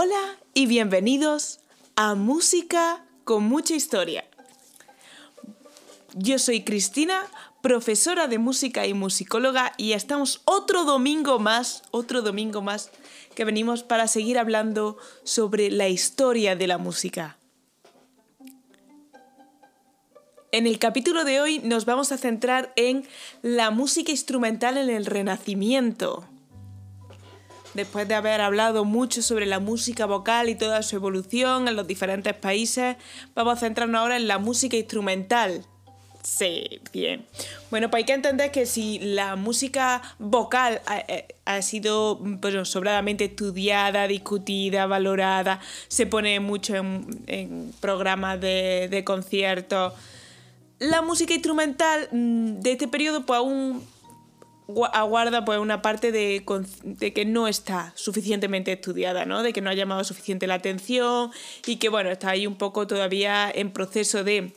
Hola 0.00 0.38
y 0.54 0.66
bienvenidos 0.66 1.58
a 1.96 2.14
Música 2.14 3.04
con 3.24 3.42
mucha 3.42 3.74
historia. 3.74 4.24
Yo 6.14 6.38
soy 6.38 6.62
Cristina, 6.62 7.26
profesora 7.62 8.28
de 8.28 8.38
música 8.38 8.86
y 8.86 8.94
musicóloga 8.94 9.72
y 9.76 9.94
estamos 9.94 10.40
otro 10.44 10.84
domingo 10.84 11.40
más, 11.40 11.82
otro 11.90 12.22
domingo 12.22 12.62
más 12.62 12.92
que 13.34 13.44
venimos 13.44 13.82
para 13.82 14.06
seguir 14.06 14.38
hablando 14.38 14.98
sobre 15.24 15.68
la 15.68 15.88
historia 15.88 16.54
de 16.54 16.68
la 16.68 16.78
música. 16.78 17.36
En 20.52 20.68
el 20.68 20.78
capítulo 20.78 21.24
de 21.24 21.40
hoy 21.40 21.58
nos 21.58 21.86
vamos 21.86 22.12
a 22.12 22.18
centrar 22.18 22.72
en 22.76 23.04
la 23.42 23.72
música 23.72 24.12
instrumental 24.12 24.76
en 24.76 24.90
el 24.90 25.06
Renacimiento. 25.06 26.24
Después 27.78 28.08
de 28.08 28.16
haber 28.16 28.40
hablado 28.40 28.84
mucho 28.84 29.22
sobre 29.22 29.46
la 29.46 29.60
música 29.60 30.04
vocal 30.04 30.48
y 30.48 30.56
toda 30.56 30.82
su 30.82 30.96
evolución 30.96 31.68
en 31.68 31.76
los 31.76 31.86
diferentes 31.86 32.34
países, 32.34 32.96
vamos 33.36 33.56
a 33.56 33.60
centrarnos 33.60 34.00
ahora 34.00 34.16
en 34.16 34.26
la 34.26 34.38
música 34.38 34.76
instrumental. 34.76 35.64
Sí, 36.24 36.80
bien. 36.92 37.24
Bueno, 37.70 37.88
pues 37.88 38.00
hay 38.00 38.04
que 38.06 38.14
entender 38.14 38.50
que 38.50 38.66
si 38.66 38.98
la 38.98 39.36
música 39.36 40.02
vocal 40.18 40.82
ha, 41.44 41.62
sido 41.62 42.20
pues, 42.40 42.68
sobradamente 42.68 43.26
estudiada, 43.26 44.08
discutida, 44.08 44.86
valorada, 44.86 45.60
se 45.86 46.04
pone 46.04 46.40
mucho 46.40 46.74
en, 46.74 47.72
programas 47.78 48.40
de, 48.40 48.88
de 48.90 49.04
conciertos, 49.04 49.92
la 50.80 51.00
música 51.00 51.32
instrumental 51.32 52.08
mm, 52.10 52.58
de 52.58 52.72
este 52.72 52.88
periodo 52.88 53.24
pues 53.24 53.38
aún 53.38 53.86
aguarda 54.92 55.44
pues 55.44 55.58
una 55.58 55.80
parte 55.80 56.12
de, 56.12 56.44
que 57.14 57.24
no 57.24 57.48
está 57.48 57.92
suficientemente 57.96 58.72
estudiada, 58.72 59.24
¿no? 59.24 59.42
De 59.42 59.52
que 59.52 59.60
no 59.60 59.70
ha 59.70 59.74
llamado 59.74 60.04
suficiente 60.04 60.46
la 60.46 60.54
atención 60.54 61.30
y 61.66 61.76
que 61.76 61.88
bueno, 61.88 62.10
está 62.10 62.30
ahí 62.30 62.46
un 62.46 62.56
poco 62.56 62.86
todavía 62.86 63.50
en 63.52 63.72
proceso 63.72 64.24
de 64.24 64.52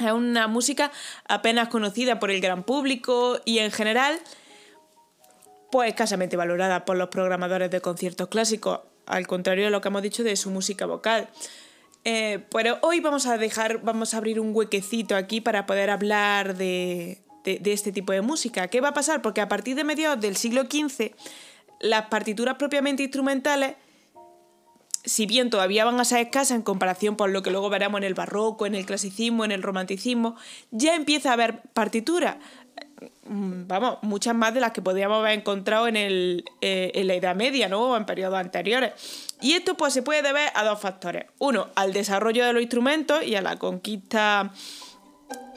es 0.00 0.12
una 0.12 0.46
música 0.46 0.92
apenas 1.28 1.68
conocida 1.68 2.20
por 2.20 2.30
el 2.30 2.40
gran 2.40 2.62
público 2.62 3.40
y 3.44 3.58
en 3.58 3.72
general 3.72 4.18
pues 5.70 5.88
escasamente 5.88 6.36
valorada 6.36 6.84
por 6.84 6.96
los 6.96 7.08
programadores 7.08 7.70
de 7.70 7.80
conciertos 7.80 8.28
clásicos, 8.28 8.80
al 9.06 9.26
contrario 9.26 9.64
de 9.64 9.70
lo 9.70 9.80
que 9.80 9.88
hemos 9.88 10.02
dicho 10.02 10.22
de 10.22 10.36
su 10.36 10.50
música 10.50 10.86
vocal. 10.86 11.28
Eh, 12.04 12.44
pero 12.50 12.78
hoy 12.82 13.00
vamos 13.00 13.26
a 13.26 13.36
dejar, 13.36 13.82
vamos 13.82 14.14
a 14.14 14.18
abrir 14.18 14.40
un 14.40 14.54
huequecito 14.54 15.14
aquí 15.16 15.40
para 15.40 15.66
poder 15.66 15.90
hablar 15.90 16.56
de, 16.56 17.22
este 17.44 17.92
tipo 17.92 18.12
de 18.12 18.20
música. 18.20 18.68
¿Qué 18.68 18.80
va 18.80 18.88
a 18.88 18.94
pasar? 18.94 19.22
Porque 19.22 19.40
a 19.40 19.48
partir 19.48 19.76
de 19.76 19.84
mediados 19.84 20.20
del 20.20 20.36
siglo 20.36 20.62
XV, 20.62 21.12
las 21.80 22.06
partituras 22.06 22.56
propiamente 22.56 23.02
instrumentales, 23.02 23.76
si 25.04 25.26
bien 25.26 25.48
todavía 25.48 25.84
van 25.84 25.98
a 26.00 26.04
ser 26.04 26.18
escasas 26.20 26.56
en 26.56 26.62
comparación 26.62 27.16
con 27.16 27.32
lo 27.32 27.42
que 27.42 27.50
luego 27.50 27.70
veremos 27.70 27.98
en 27.98 28.04
el 28.04 28.14
barroco, 28.14 28.66
en 28.66 28.74
el 28.74 28.84
clasicismo, 28.84 29.44
en 29.44 29.52
el 29.52 29.62
romanticismo, 29.62 30.36
ya 30.70 30.94
empieza 30.94 31.30
a 31.30 31.32
haber 31.34 31.62
partituras. 31.72 32.36
Mm, 33.24 33.66
vamos, 33.68 33.98
muchas 34.02 34.34
más 34.34 34.54
de 34.54 34.60
las 34.60 34.72
que 34.72 34.82
podríamos 34.82 35.18
haber 35.18 35.38
encontrado 35.38 35.86
en, 35.86 35.96
el, 35.96 36.44
eh, 36.60 36.90
en 36.94 37.06
la 37.06 37.14
Edad 37.14 37.36
Media, 37.36 37.68
¿no? 37.68 37.90
O 37.90 37.96
en 37.96 38.06
periodos 38.06 38.38
anteriores. 38.38 38.92
Y 39.40 39.52
esto 39.52 39.76
pues 39.76 39.92
se 39.92 40.02
puede 40.02 40.22
deber 40.22 40.50
a 40.54 40.64
dos 40.64 40.80
factores. 40.80 41.26
Uno, 41.38 41.68
al 41.74 41.92
desarrollo 41.92 42.44
de 42.44 42.52
los 42.52 42.62
instrumentos 42.62 43.24
y 43.24 43.36
a 43.36 43.42
la 43.42 43.56
conquista 43.56 44.52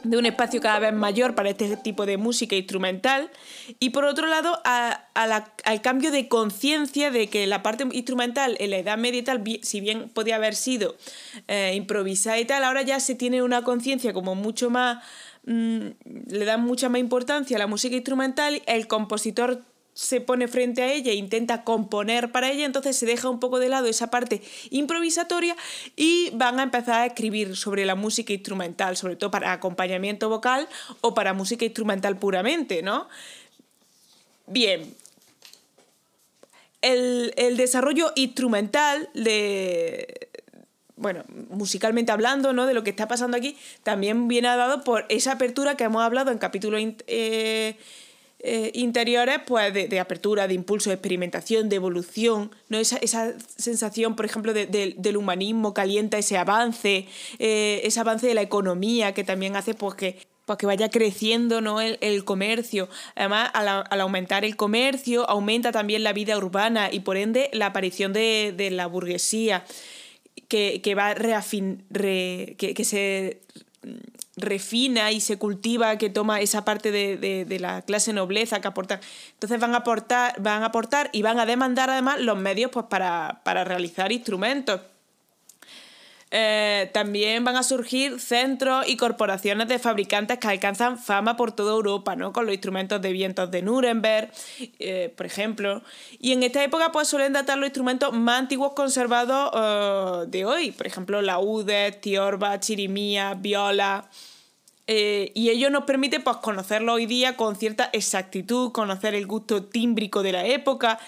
de 0.04 0.16
un 0.16 0.26
espacio 0.26 0.60
cada 0.60 0.78
vez 0.78 0.92
mayor 0.92 1.34
para 1.34 1.50
este 1.50 1.76
tipo 1.76 2.06
de 2.06 2.16
música 2.16 2.56
instrumental. 2.56 3.30
Y 3.78 3.90
por 3.90 4.04
otro 4.04 4.26
lado 4.26 4.60
al 4.64 5.82
cambio 5.82 6.10
de 6.10 6.28
conciencia 6.28 7.10
de 7.10 7.28
que 7.28 7.46
la 7.46 7.62
parte 7.62 7.86
instrumental 7.92 8.56
en 8.58 8.70
la 8.70 8.78
Edad 8.78 8.98
Media 8.98 9.20
y 9.20 9.22
tal, 9.22 9.42
si 9.62 9.80
bien 9.80 10.08
podía 10.08 10.36
haber 10.36 10.54
sido 10.54 10.96
eh, 11.48 11.72
improvisada 11.74 12.38
y 12.38 12.44
tal, 12.44 12.64
ahora 12.64 12.82
ya 12.82 13.00
se 13.00 13.14
tiene 13.14 13.42
una 13.42 13.62
conciencia 13.62 14.12
como 14.12 14.34
mucho 14.34 14.70
más 14.70 14.98
Mm, 15.44 15.88
le 16.28 16.44
dan 16.44 16.62
mucha 16.62 16.88
más 16.88 17.00
importancia 17.00 17.56
a 17.56 17.58
la 17.58 17.66
música 17.66 17.96
instrumental, 17.96 18.62
el 18.66 18.86
compositor 18.86 19.64
se 19.94 20.20
pone 20.20 20.48
frente 20.48 20.82
a 20.82 20.92
ella 20.92 21.12
e 21.12 21.14
intenta 21.14 21.64
componer 21.64 22.32
para 22.32 22.50
ella, 22.50 22.64
entonces 22.64 22.96
se 22.96 23.06
deja 23.06 23.28
un 23.28 23.40
poco 23.40 23.58
de 23.58 23.68
lado 23.68 23.86
esa 23.86 24.10
parte 24.10 24.42
improvisatoria 24.70 25.56
y 25.96 26.30
van 26.34 26.60
a 26.60 26.62
empezar 26.62 27.02
a 27.02 27.06
escribir 27.06 27.56
sobre 27.56 27.84
la 27.84 27.94
música 27.94 28.32
instrumental, 28.32 28.96
sobre 28.96 29.16
todo 29.16 29.30
para 29.30 29.52
acompañamiento 29.52 30.28
vocal 30.28 30.68
o 31.00 31.14
para 31.14 31.34
música 31.34 31.64
instrumental 31.64 32.16
puramente, 32.18 32.82
¿no? 32.82 33.08
Bien. 34.46 34.94
El, 36.80 37.32
el 37.36 37.56
desarrollo 37.56 38.12
instrumental 38.16 39.08
de, 39.14 40.28
bueno, 40.96 41.24
musicalmente 41.50 42.12
hablando, 42.12 42.52
¿no? 42.52 42.66
De 42.66 42.74
lo 42.74 42.82
que 42.82 42.90
está 42.90 43.08
pasando 43.08 43.36
aquí, 43.36 43.56
también 43.82 44.28
viene 44.28 44.48
dado 44.48 44.84
por 44.84 45.04
esa 45.08 45.32
apertura 45.32 45.76
que 45.76 45.84
hemos 45.84 46.02
hablado 46.02 46.30
en 46.30 46.38
capítulos 46.38 46.80
eh, 47.06 47.76
eh, 48.42 48.70
interiores, 48.74 49.38
pues 49.46 49.72
de, 49.72 50.00
apertura, 50.00 50.48
de 50.48 50.54
impulso, 50.54 50.90
de 50.90 50.94
experimentación, 50.94 51.68
de 51.68 51.76
evolución, 51.76 52.50
¿no? 52.68 52.78
Esa, 52.78 52.98
sensación, 53.56 54.16
por 54.16 54.24
ejemplo, 54.24 54.52
del 54.52 55.16
humanismo 55.16 55.74
calienta 55.74 56.18
ese 56.18 56.36
avance, 56.36 57.06
eh, 57.38 57.80
ese 57.84 58.00
avance 58.00 58.26
de 58.26 58.34
la 58.34 58.42
economía 58.42 59.14
que 59.14 59.24
también 59.24 59.56
hace 59.56 59.74
pues 59.74 59.94
que 59.94 60.32
pues 60.44 60.58
que 60.58 60.66
vaya 60.66 60.90
creciendo 60.90 61.60
¿no? 61.60 61.80
el, 61.80 62.24
comercio. 62.24 62.88
Además, 63.14 63.52
al, 63.54 64.00
aumentar 64.00 64.44
el 64.44 64.56
comercio, 64.56 65.28
aumenta 65.30 65.70
también 65.70 66.02
la 66.02 66.12
vida 66.12 66.36
urbana 66.36 66.88
y 66.92 66.98
por 66.98 67.16
ende 67.16 67.48
la 67.52 67.66
aparición 67.66 68.12
de, 68.12 68.52
de 68.56 68.72
la 68.72 68.86
burguesía 68.88 69.64
que, 70.80 70.94
va 70.94 71.14
reafin, 71.14 71.84
que, 71.92 72.84
se 72.84 73.40
refina 74.36 75.12
y 75.12 75.20
se 75.20 75.38
cultiva, 75.38 75.98
que 75.98 76.10
toma 76.10 76.40
esa 76.40 76.64
parte 76.64 76.90
de, 76.90 77.58
la 77.60 77.82
clase 77.82 78.12
nobleza 78.12 78.60
que 78.60 78.68
aporta. 78.68 79.00
Entonces 79.32 79.60
van 79.60 79.74
a 79.74 79.78
aportar, 79.78 80.40
van 80.40 80.62
a 80.62 80.66
aportar 80.66 81.10
y 81.12 81.22
van 81.22 81.38
a 81.38 81.46
demandar 81.46 81.90
además 81.90 82.20
los 82.20 82.38
medios 82.38 82.70
pues, 82.70 82.86
para, 82.86 83.40
para 83.44 83.64
realizar 83.64 84.12
instrumentos. 84.12 84.80
Eh, 86.34 86.88
también 86.94 87.44
van 87.44 87.56
a 87.56 87.62
surgir 87.62 88.18
centros 88.18 88.88
y 88.88 88.96
corporaciones 88.96 89.68
de 89.68 89.78
fabricantes 89.78 90.38
que 90.38 90.48
alcanzan 90.48 90.98
fama 90.98 91.36
por 91.36 91.52
toda 91.52 91.74
Europa, 91.74 92.16
¿no? 92.16 92.32
Con 92.32 92.46
los 92.46 92.54
instrumentos 92.54 93.02
de 93.02 93.12
vientos 93.12 93.50
de 93.50 93.60
Nuremberg, 93.60 94.32
eh, 94.78 95.12
por 95.14 95.26
ejemplo. 95.26 95.82
Y 96.18 96.32
en 96.32 96.42
esta 96.42 96.64
época 96.64 96.90
pues 96.90 97.08
suelen 97.08 97.34
datar 97.34 97.58
los 97.58 97.66
instrumentos 97.66 98.14
más 98.14 98.40
antiguos 98.40 98.72
conservados 98.72 99.50
eh, 99.54 100.30
de 100.30 100.46
hoy. 100.46 100.70
Por 100.70 100.86
ejemplo, 100.86 101.20
laudes, 101.20 102.00
tiorba, 102.00 102.58
chirimía, 102.58 103.34
viola... 103.34 104.08
y 104.86 105.50
ello 105.50 105.68
nos 105.68 105.84
permite 105.84 106.18
pues, 106.20 106.38
conocerlo 106.38 106.94
hoy 106.94 107.04
día 107.06 107.36
con 107.36 107.56
cierta 107.56 107.90
exactitud, 107.92 108.72
conocer 108.72 109.14
el 109.14 109.26
gusto 109.26 109.64
tímbrico 109.64 110.22
de 110.22 110.32
la 110.32 110.46
época 110.46 110.98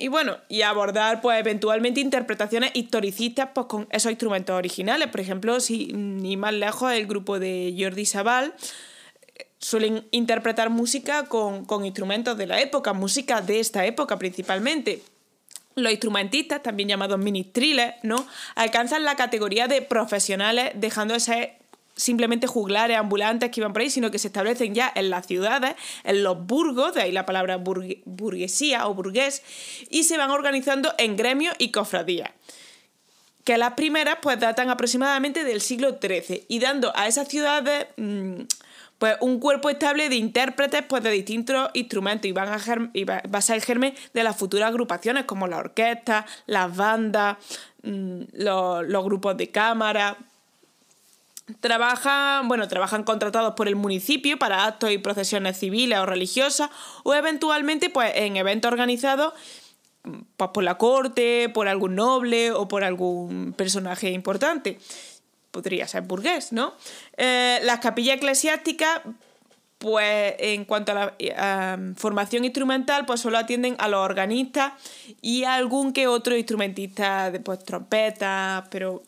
y 0.00 0.08
bueno, 0.08 0.38
y 0.48 0.62
abordar 0.62 1.20
pues 1.20 1.38
eventualmente 1.38 2.00
interpretaciones 2.00 2.70
historicistas 2.74 3.50
pues, 3.54 3.66
con 3.66 3.86
esos 3.90 4.10
instrumentos 4.10 4.56
originales. 4.56 5.08
Por 5.08 5.20
ejemplo, 5.20 5.60
si 5.60 5.92
ni 5.92 6.36
más 6.36 6.54
lejos 6.54 6.92
el 6.92 7.06
grupo 7.06 7.38
de 7.38 7.76
Jordi 7.78 8.06
Sabal 8.06 8.54
eh, 9.36 9.46
suelen 9.58 10.08
interpretar 10.10 10.70
música 10.70 11.26
con, 11.26 11.66
instrumentos 11.84 12.38
de 12.38 12.46
la 12.46 12.60
época, 12.60 12.94
música 12.94 13.42
de 13.42 13.60
esta 13.60 13.84
época 13.84 14.18
principalmente. 14.18 15.02
Los 15.76 15.92
instrumentistas, 15.92 16.62
también 16.62 16.88
llamados 16.88 17.18
ministriles, 17.18 17.94
¿no? 18.02 18.26
alcanzan 18.54 19.04
la 19.04 19.16
categoría 19.16 19.68
de 19.68 19.82
profesionales, 19.82 20.72
dejando 20.74 21.14
ese 21.14 21.59
simplemente 22.00 22.46
juglares 22.46 22.96
ambulantes 22.96 23.50
que 23.50 23.60
iban 23.60 23.72
por 23.72 23.82
ahí, 23.82 23.90
sino 23.90 24.10
que 24.10 24.18
se 24.18 24.28
establecen 24.28 24.74
ya 24.74 24.90
en 24.94 25.10
las 25.10 25.26
ciudades, 25.26 25.74
en 26.04 26.22
los 26.22 26.46
burgos, 26.46 26.94
de 26.94 27.02
ahí 27.02 27.12
la 27.12 27.26
palabra 27.26 27.56
burguesía 27.56 28.86
o 28.88 28.94
burgués, 28.94 29.42
y 29.90 30.04
se 30.04 30.16
van 30.16 30.30
organizando 30.30 30.92
en 30.98 31.16
gremios 31.16 31.54
y 31.58 31.70
cofradías 31.70 32.30
que 33.44 33.56
las 33.56 33.72
primeras 33.72 34.18
pues 34.20 34.38
datan 34.38 34.68
aproximadamente 34.68 35.44
del 35.44 35.60
siglo 35.60 35.98
XIII 36.00 36.44
y 36.46 36.58
dando 36.58 36.92
a 36.94 37.08
esas 37.08 37.26
ciudades 37.26 37.86
mm, 37.96 38.42
pues 39.00 39.16
un 39.20 39.40
cuerpo 39.40 39.70
estable 39.70 40.10
de 40.10 40.16
intérpretes 40.16 40.82
pues 40.82 41.02
de 41.02 41.10
distintos 41.10 41.70
instrumentos 41.72 42.26
y, 42.26 42.32
van 42.32 42.48
a 42.48 42.58
va, 42.58 43.38
a 43.38 43.40
ser 43.40 43.56
el 43.56 43.62
germen 43.62 43.94
de 44.12 44.22
las 44.22 44.36
futuras 44.36 44.68
agrupaciones 44.68 45.24
como 45.24 45.48
la 45.48 45.56
orquesta, 45.56 46.26
las 46.46 46.76
bandas, 46.76 47.38
mm, 47.82 48.20
los 48.34 49.04
grupos 49.04 49.38
de 49.38 49.50
cámara, 49.50 50.18
Trabajan, 51.60 52.48
bueno, 52.48 52.68
trabajan 52.68 53.02
contratados 53.02 53.54
por 53.54 53.68
el 53.68 53.76
municipio 53.76 54.38
para 54.38 54.66
actos 54.66 54.90
y 54.90 54.98
procesiones 54.98 55.58
civiles 55.58 55.98
o 55.98 56.06
religiosas 56.06 56.70
o 57.02 57.14
eventualmente 57.14 57.90
pues, 57.90 58.12
en 58.14 58.36
eventos 58.36 58.70
organizados 58.70 59.34
pues, 60.36 60.50
por 60.52 60.62
la 60.62 60.78
corte, 60.78 61.48
por 61.48 61.68
algún 61.68 61.96
noble 61.96 62.52
o 62.52 62.68
por 62.68 62.84
algún 62.84 63.52
personaje 63.54 64.10
importante. 64.10 64.78
Podría 65.50 65.88
ser 65.88 66.02
burgués, 66.02 66.52
¿no? 66.52 66.74
Eh, 67.16 67.58
las 67.64 67.80
capillas 67.80 68.16
eclesiásticas 68.16 69.00
pues 69.80 70.34
en 70.38 70.66
cuanto 70.66 70.92
a 70.92 70.94
la 71.18 71.78
formación 71.96 72.44
instrumental, 72.44 73.06
pues 73.06 73.20
solo 73.20 73.38
atienden 73.38 73.76
a 73.78 73.88
los 73.88 74.00
organistas 74.00 74.74
y 75.22 75.44
a 75.44 75.54
algún 75.54 75.94
que 75.94 76.06
otro 76.06 76.36
instrumentista 76.36 77.32
pues, 77.42 77.64
trompeta, 77.64 78.66
pero 78.70 79.02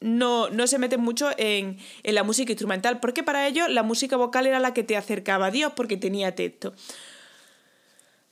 no, 0.00 0.48
no 0.50 0.66
se 0.66 0.78
meten 0.78 1.00
mucho 1.00 1.30
en, 1.36 1.78
en, 2.02 2.14
la 2.14 2.22
música 2.22 2.52
instrumental, 2.52 3.00
porque 3.00 3.22
para 3.22 3.46
ellos 3.46 3.68
la 3.68 3.82
música 3.82 4.16
vocal 4.16 4.46
era 4.46 4.58
la 4.60 4.74
que 4.74 4.82
te 4.82 4.96
acercaba 4.96 5.46
a 5.46 5.50
Dios 5.50 5.72
porque 5.76 5.96
tenía 5.96 6.34
texto. 6.34 6.72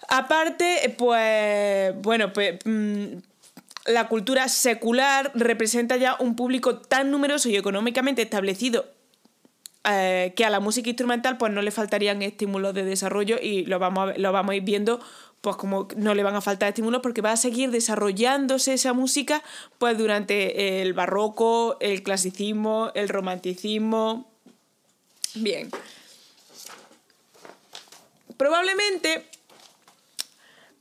Aparte, 0.09 0.95
pues, 0.97 1.95
bueno, 2.01 2.33
pues 2.33 2.59
mm, 2.65 3.19
la 3.87 4.09
cultura 4.09 4.49
secular 4.49 5.31
representa 5.35 5.97
ya 5.97 6.17
un 6.19 6.37
público 6.37 6.79
tan 6.79 7.11
numeroso 7.11 7.49
y 7.49 7.57
económicamente 7.57 8.23
establecido 8.23 8.87
eh, 9.91 10.33
que 10.37 10.45
a 10.45 10.51
la 10.51 10.61
música 10.61 10.91
instrumental 10.91 11.39
pues 11.39 11.53
no 11.53 11.63
le 11.63 11.71
faltarían 11.71 12.21
estímulos 12.23 12.75
de 12.75 12.85
desarrollo 12.85 13.37
y 13.41 13.65
lo 13.65 13.79
vamos 13.79 14.11
a, 14.11 14.19
lo 14.19 14.33
vamos 14.33 14.53
a 14.53 14.57
ir 14.57 14.63
viendo 14.63 15.01
pues 15.41 15.57
como 15.57 15.89
no 15.97 16.15
le 16.15 16.23
van 16.23 16.35
a 16.35 16.41
faltar 16.41 16.69
estímulos 16.69 17.01
porque 17.01 17.21
va 17.21 17.33
a 17.33 17.37
seguir 17.37 17.71
desarrollándose 17.71 18.75
esa 18.75 18.93
música 18.93 19.43
pues 19.79 19.97
durante 19.97 20.83
el 20.83 20.93
barroco, 20.93 21.77
el 21.81 22.03
clasicismo, 22.03 22.91
el 22.95 23.09
romanticismo. 23.09 24.31
Bien. 25.35 25.71
Probablemente 28.37 29.27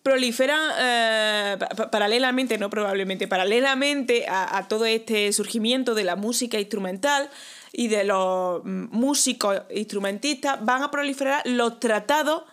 proliferan 0.03 0.71
eh, 0.79 1.57
paralelamente, 1.91 2.57
no 2.57 2.69
probablemente, 2.69 3.27
paralelamente 3.27 4.25
a, 4.29 4.65
todo 4.69 4.85
este 4.85 5.33
surgimiento 5.33 5.95
de 5.95 6.05
la 6.05 6.15
música 6.15 6.59
instrumental, 6.59 7.29
y 7.73 7.89
de 7.89 8.03
los 8.05 8.63
músicos 8.63 9.61
instrumentistas 9.69 10.63
van 10.65 10.81
a 10.81 10.89
proliferar 10.89 11.45
los 11.45 11.79
tratados 11.79 12.43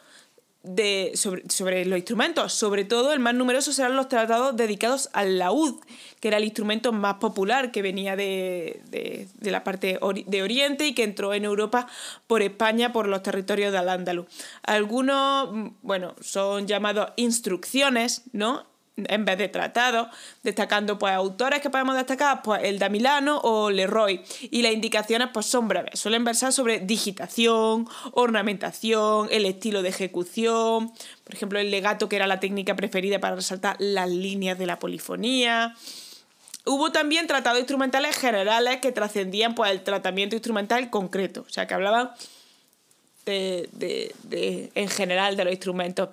de, 0.64 1.12
sobre, 1.14 1.84
los 1.84 1.98
instrumentos. 1.98 2.52
Sobre 2.52 2.84
todo, 2.84 3.12
el 3.12 3.20
más 3.20 3.34
numeroso 3.34 3.72
serán 3.72 3.96
los 3.96 4.08
tratados 4.08 4.56
dedicados 4.56 5.10
al 5.12 5.38
laúd, 5.38 5.76
que 6.20 6.28
era 6.28 6.38
el 6.38 6.44
instrumento 6.44 6.92
más 6.92 7.16
popular 7.16 7.70
que 7.70 7.82
venía 7.82 8.16
de, 8.16 8.80
de, 8.90 9.50
la 9.50 9.62
parte 9.62 10.00
de 10.26 10.42
Oriente 10.42 10.86
y 10.86 10.94
que 10.94 11.04
entró 11.04 11.34
en 11.34 11.44
Europa 11.44 11.86
por 12.26 12.42
España, 12.42 12.92
por 12.92 13.06
los 13.06 13.22
territorios 13.22 13.72
de 13.72 13.78
Al-Ándalus. 13.78 14.26
Algunos, 14.62 15.50
bueno, 15.82 16.14
son 16.20 16.66
llamados 16.66 17.12
instrucciones, 17.16 18.22
¿no? 18.32 18.73
En 18.96 19.24
vez 19.24 19.38
de 19.38 19.48
tratados, 19.48 20.08
destacando 20.42 20.98
pues 20.98 21.12
autores 21.12 21.60
que 21.60 21.70
podemos 21.70 21.96
destacar, 21.96 22.42
pues 22.42 22.62
el 22.64 22.78
de 22.78 22.88
Milano 22.90 23.40
o 23.42 23.70
Leroy. 23.70 24.22
Y 24.50 24.62
las 24.62 24.72
indicaciones 24.72 25.28
pues 25.32 25.46
son 25.46 25.66
breves, 25.66 25.98
suelen 25.98 26.24
versar 26.24 26.52
sobre 26.52 26.78
digitación, 26.80 27.88
ornamentación, 28.12 29.28
el 29.30 29.46
estilo 29.46 29.82
de 29.82 29.88
ejecución, 29.88 30.92
por 31.24 31.34
ejemplo 31.34 31.58
el 31.58 31.70
legato 31.70 32.08
que 32.08 32.16
era 32.16 32.26
la 32.26 32.40
técnica 32.40 32.76
preferida 32.76 33.18
para 33.18 33.34
resaltar 33.36 33.76
las 33.80 34.08
líneas 34.08 34.58
de 34.58 34.66
la 34.66 34.78
polifonía. 34.78 35.74
Hubo 36.66 36.92
también 36.92 37.26
tratados 37.26 37.58
instrumentales 37.58 38.16
generales 38.16 38.78
que 38.80 38.92
trascendían 38.92 39.54
pues 39.54 39.70
el 39.70 39.82
tratamiento 39.82 40.36
instrumental 40.36 40.88
concreto, 40.88 41.44
o 41.46 41.50
sea 41.50 41.66
que 41.66 41.74
hablaban 41.74 42.12
en 43.26 44.88
general 44.88 45.36
de 45.36 45.44
los 45.44 45.52
instrumentos 45.52 46.10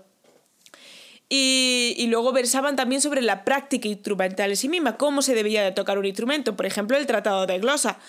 y, 1.34 2.08
luego 2.08 2.34
versaban 2.34 2.76
también 2.76 3.00
sobre 3.00 3.22
la 3.22 3.46
práctica 3.46 3.88
instrumental 3.88 4.50
en 4.50 4.58
sí 4.58 4.68
misma, 4.68 4.98
cómo 4.98 5.22
se 5.22 5.34
debía 5.34 5.64
de 5.64 5.72
tocar 5.72 5.98
un 5.98 6.06
instrumento. 6.06 6.58
Por 6.58 6.66
ejemplo, 6.66 6.98
el 6.98 7.06
Tratado 7.06 7.46
de 7.48 7.58
Glosa 7.58 8.00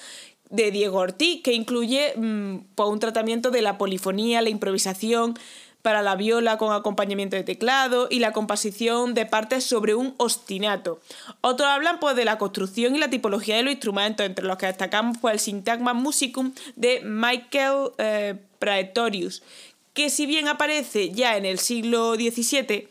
de 0.51 0.73
Diego 0.73 0.99
Ortiz, 0.99 1.41
que 1.41 1.53
incluye 1.53 2.15
mm, 2.17 2.57
pues, 2.75 2.89
un 2.89 2.99
tratamiento 2.99 3.53
de 3.53 3.63
la 3.63 3.79
polifonía, 3.79 4.43
la 4.43 4.49
improvisación 4.49 5.39
para 5.83 6.03
la 6.03 6.17
viola 6.17 6.59
con 6.59 6.73
acompañamiento 6.73 7.37
de 7.37 7.45
teclado 7.45 8.09
y 8.11 8.19
la 8.19 8.33
composición 8.33 9.15
de 9.15 9.25
partes 9.25 9.63
sobre 9.63 9.95
un 9.95 10.15
ostinato. 10.17 11.01
Otros 11.43 11.69
hablan 11.69 12.01
pues, 12.01 12.17
de 12.17 12.25
la 12.25 12.39
construcción 12.39 12.97
y 12.97 12.99
la 12.99 13.09
tipología 13.09 13.55
de 13.55 13.63
los 13.63 13.73
instrumentos, 13.73 14.27
entre 14.27 14.45
los 14.45 14.57
que 14.59 14.67
destacamos 14.67 15.19
pues, 15.21 15.35
el 15.35 15.41
Syntagma 15.41 15.95
Musicum 15.95 16.53
de 16.75 17.01
Michael 17.05 17.93
eh, 17.99 18.35
Praetorius, 18.59 19.45
que 19.95 20.11
si 20.11 20.27
bien 20.27 20.49
aparece 20.49 21.11
ya 21.11 21.37
en 21.37 21.45
el 21.45 21.59
siglo 21.59 22.15
XVII, 22.15 22.89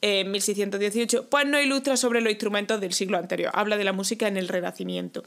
en 0.00 0.30
1618, 0.32 1.28
pues 1.30 1.46
no 1.46 1.60
ilustra 1.60 1.96
sobre 1.96 2.20
los 2.20 2.30
instrumentos 2.30 2.80
del 2.80 2.92
siglo 2.92 3.18
anterior, 3.18 3.52
habla 3.54 3.76
de 3.76 3.84
la 3.84 3.92
música 3.92 4.26
en 4.26 4.36
el 4.36 4.48
Renacimiento. 4.48 5.22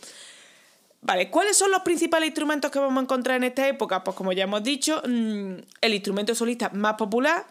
Vale, 1.02 1.30
¿cuáles 1.30 1.56
son 1.56 1.72
los 1.72 1.82
principales 1.84 2.28
instrumentos 2.28 2.72
que 2.72 2.80
vamos 2.80 2.98
a 2.98 3.02
encontrar 3.04 3.38
en 3.38 3.44
esta 3.44 3.68
época? 3.68 4.04
Pues 4.04 4.18
como 4.18 4.34
ya 4.34 4.44
hemos 4.44 4.64
dicho, 4.64 5.02
mm, 5.08 5.54
el 5.82 5.94
instrumento 5.94 6.36
solista 6.36 6.70
más 6.70 6.96
popular, 6.96 7.46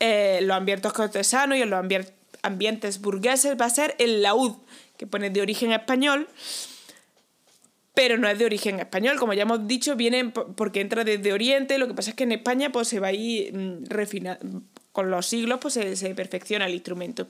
eh, 0.00 0.40
los 0.42 0.56
ambientes 0.56 0.92
cortesanos 0.92 1.56
y 1.58 1.64
los 1.64 1.84
ambientes 2.42 3.00
burgueses 3.00 3.56
va 3.58 3.66
a 3.66 3.70
ser 3.70 3.94
el 3.98 4.20
laúd, 4.20 4.56
que 4.98 5.06
pone 5.06 5.30
de 5.30 5.40
origen 5.40 5.72
español, 5.72 6.28
pero 7.96 8.18
no 8.18 8.28
es 8.28 8.38
de 8.38 8.44
origen 8.44 8.78
español, 8.78 9.18
como 9.18 9.32
ya 9.32 9.44
hemos 9.44 9.66
dicho, 9.66 9.96
viene 9.96 10.26
porque 10.28 10.82
entra 10.82 11.02
desde 11.02 11.32
Oriente, 11.32 11.78
lo 11.78 11.88
que 11.88 11.94
pasa 11.94 12.10
es 12.10 12.16
que 12.16 12.24
en 12.24 12.32
España 12.32 12.70
pues 12.70 12.88
se 12.88 13.00
va 13.00 13.06
a 13.06 13.12
ir 13.14 13.54
mm, 13.54 13.86
refinando, 13.86 14.60
con 14.92 15.10
los 15.10 15.24
siglos 15.24 15.60
pues 15.62 15.72
se, 15.72 16.14
perfecciona 16.14 16.66
el 16.66 16.74
instrumento. 16.74 17.26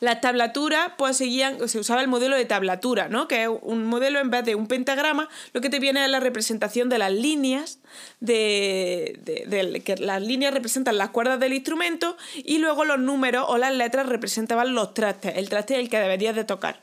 Las 0.00 0.20
tablaturas, 0.20 0.92
pues 0.98 1.16
seguían, 1.16 1.70
se 1.70 1.78
usaba 1.78 2.02
el 2.02 2.08
modelo 2.08 2.36
de 2.36 2.44
tablatura, 2.44 3.08
¿no? 3.08 3.28
Que 3.28 3.44
es 3.44 3.48
un 3.62 3.86
modelo 3.86 4.18
en 4.18 4.28
vez 4.28 4.44
de 4.44 4.54
un 4.54 4.66
pentagrama, 4.66 5.30
lo 5.54 5.62
que 5.62 5.70
te 5.70 5.80
viene 5.80 6.04
es 6.04 6.10
la 6.10 6.20
representación 6.20 6.90
de 6.90 6.98
las 6.98 7.12
líneas, 7.12 7.78
de, 8.20 9.18
de, 9.24 9.80
que 9.80 9.96
las 9.96 10.20
líneas 10.20 10.52
representan 10.52 10.98
las 10.98 11.08
cuerdas 11.08 11.40
del 11.40 11.54
instrumento 11.54 12.18
y 12.34 12.58
luego 12.58 12.84
los 12.84 12.98
números 12.98 13.46
o 13.48 13.56
las 13.56 13.74
letras 13.74 14.04
representaban 14.04 14.74
los 14.74 14.92
trastes, 14.92 15.38
el 15.38 15.48
traste 15.48 15.76
es 15.76 15.80
el 15.80 15.88
que 15.88 15.98
deberías 15.98 16.36
de 16.36 16.44
tocar. 16.44 16.82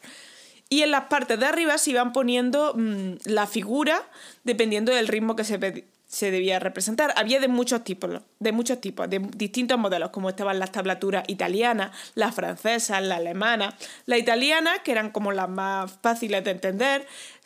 Y 0.74 0.81
en 0.81 0.90
las 0.90 1.04
partes 1.04 1.40
de 1.40 1.46
arriba 1.46 1.78
se 1.78 1.92
iban 1.92 2.14
poniendo 2.14 2.74
mm, 2.75 3.18
la 3.25 3.46
figura 3.46 4.10
dependiendo 4.44 4.92
del 4.92 5.08
ritmo 5.08 5.36
que 5.36 5.44
se, 5.44 5.86
se 6.08 6.31
debía 6.31 6.58
representar. 6.58 7.14
Había 7.16 7.40
de 7.40 7.48
muchos 7.48 7.84
tipos, 7.84 8.10
de 8.40 8.52
muchos 8.52 8.81
tipos, 8.81 9.08
de 9.08 9.20
distintos 9.20 9.78
modelos, 9.78 10.10
como 10.10 10.30
estaban 10.30 10.58
las 10.58 10.72
tablaturas 10.72 11.25
italianas, 11.28 11.96
las 12.16 12.34
francesas, 12.34 13.04
las 13.04 13.20
alemanas. 13.20 13.75
Las 14.08 14.18
italianas, 14.18 14.80
que 14.84 14.94
eran 14.94 15.12
como 15.12 15.31
las 15.31 15.48
más 15.48 15.92
fáciles 16.02 16.44
de 16.44 16.50
entender, 16.50 17.06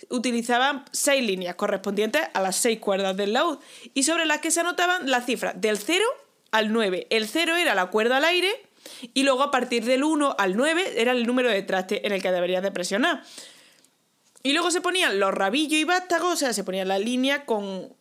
utilizaban 0.10 0.86
seis 0.94 1.22
líneas 1.22 1.56
correspondientes 1.56 2.22
a 2.34 2.40
las 2.40 2.56
seis 2.56 2.80
cuerdas 2.80 3.18
del 3.18 3.34
laúd 3.34 3.58
y 3.94 4.04
sobre 4.04 4.26
las 4.26 4.40
que 4.40 4.52
se 4.52 4.62
anotaban 4.62 5.12
las 5.12 5.26
cifras 5.26 5.60
del 5.60 5.78
0 5.78 6.02
al 6.52 6.72
9. 6.72 7.08
El 7.10 7.28
0 7.28 7.58
era 7.58 7.76
la 7.76 7.88
cuerda 7.88 8.18
al 8.18 8.24
aire 8.24 8.67
y 9.14 9.24
luego 9.24 9.44
a 9.44 9.52
partir 9.52 9.86
del 9.86 10.04
1 10.04 10.36
al 10.38 10.56
9 10.56 10.94
era 11.02 11.12
el 11.12 11.26
número 11.26 11.50
de 11.50 11.62
traste 11.64 12.06
en 12.06 12.14
el 12.14 12.22
que 12.22 12.32
deberías 12.32 12.64
de 12.64 12.72
presionar. 12.72 13.24
Y 14.44 14.54
luego 14.54 14.72
se 14.72 14.82
ponían 14.82 15.20
los 15.20 15.34
rabillos 15.34 15.80
y 15.80 15.84
vástagos, 15.84 16.34
o 16.34 16.38
sea, 16.38 16.54
se 16.54 16.64
ponía 16.64 16.86
la 16.86 17.00
línea 17.00 17.46
con, 17.46 17.94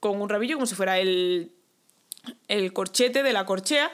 con 0.00 0.20
un 0.20 0.28
rabillo 0.28 0.56
como 0.56 0.66
si 0.66 0.74
fuera 0.74 0.98
el, 0.98 1.52
el 2.48 2.72
corchete 2.72 3.22
de 3.22 3.32
la 3.32 3.44
corchea 3.44 3.90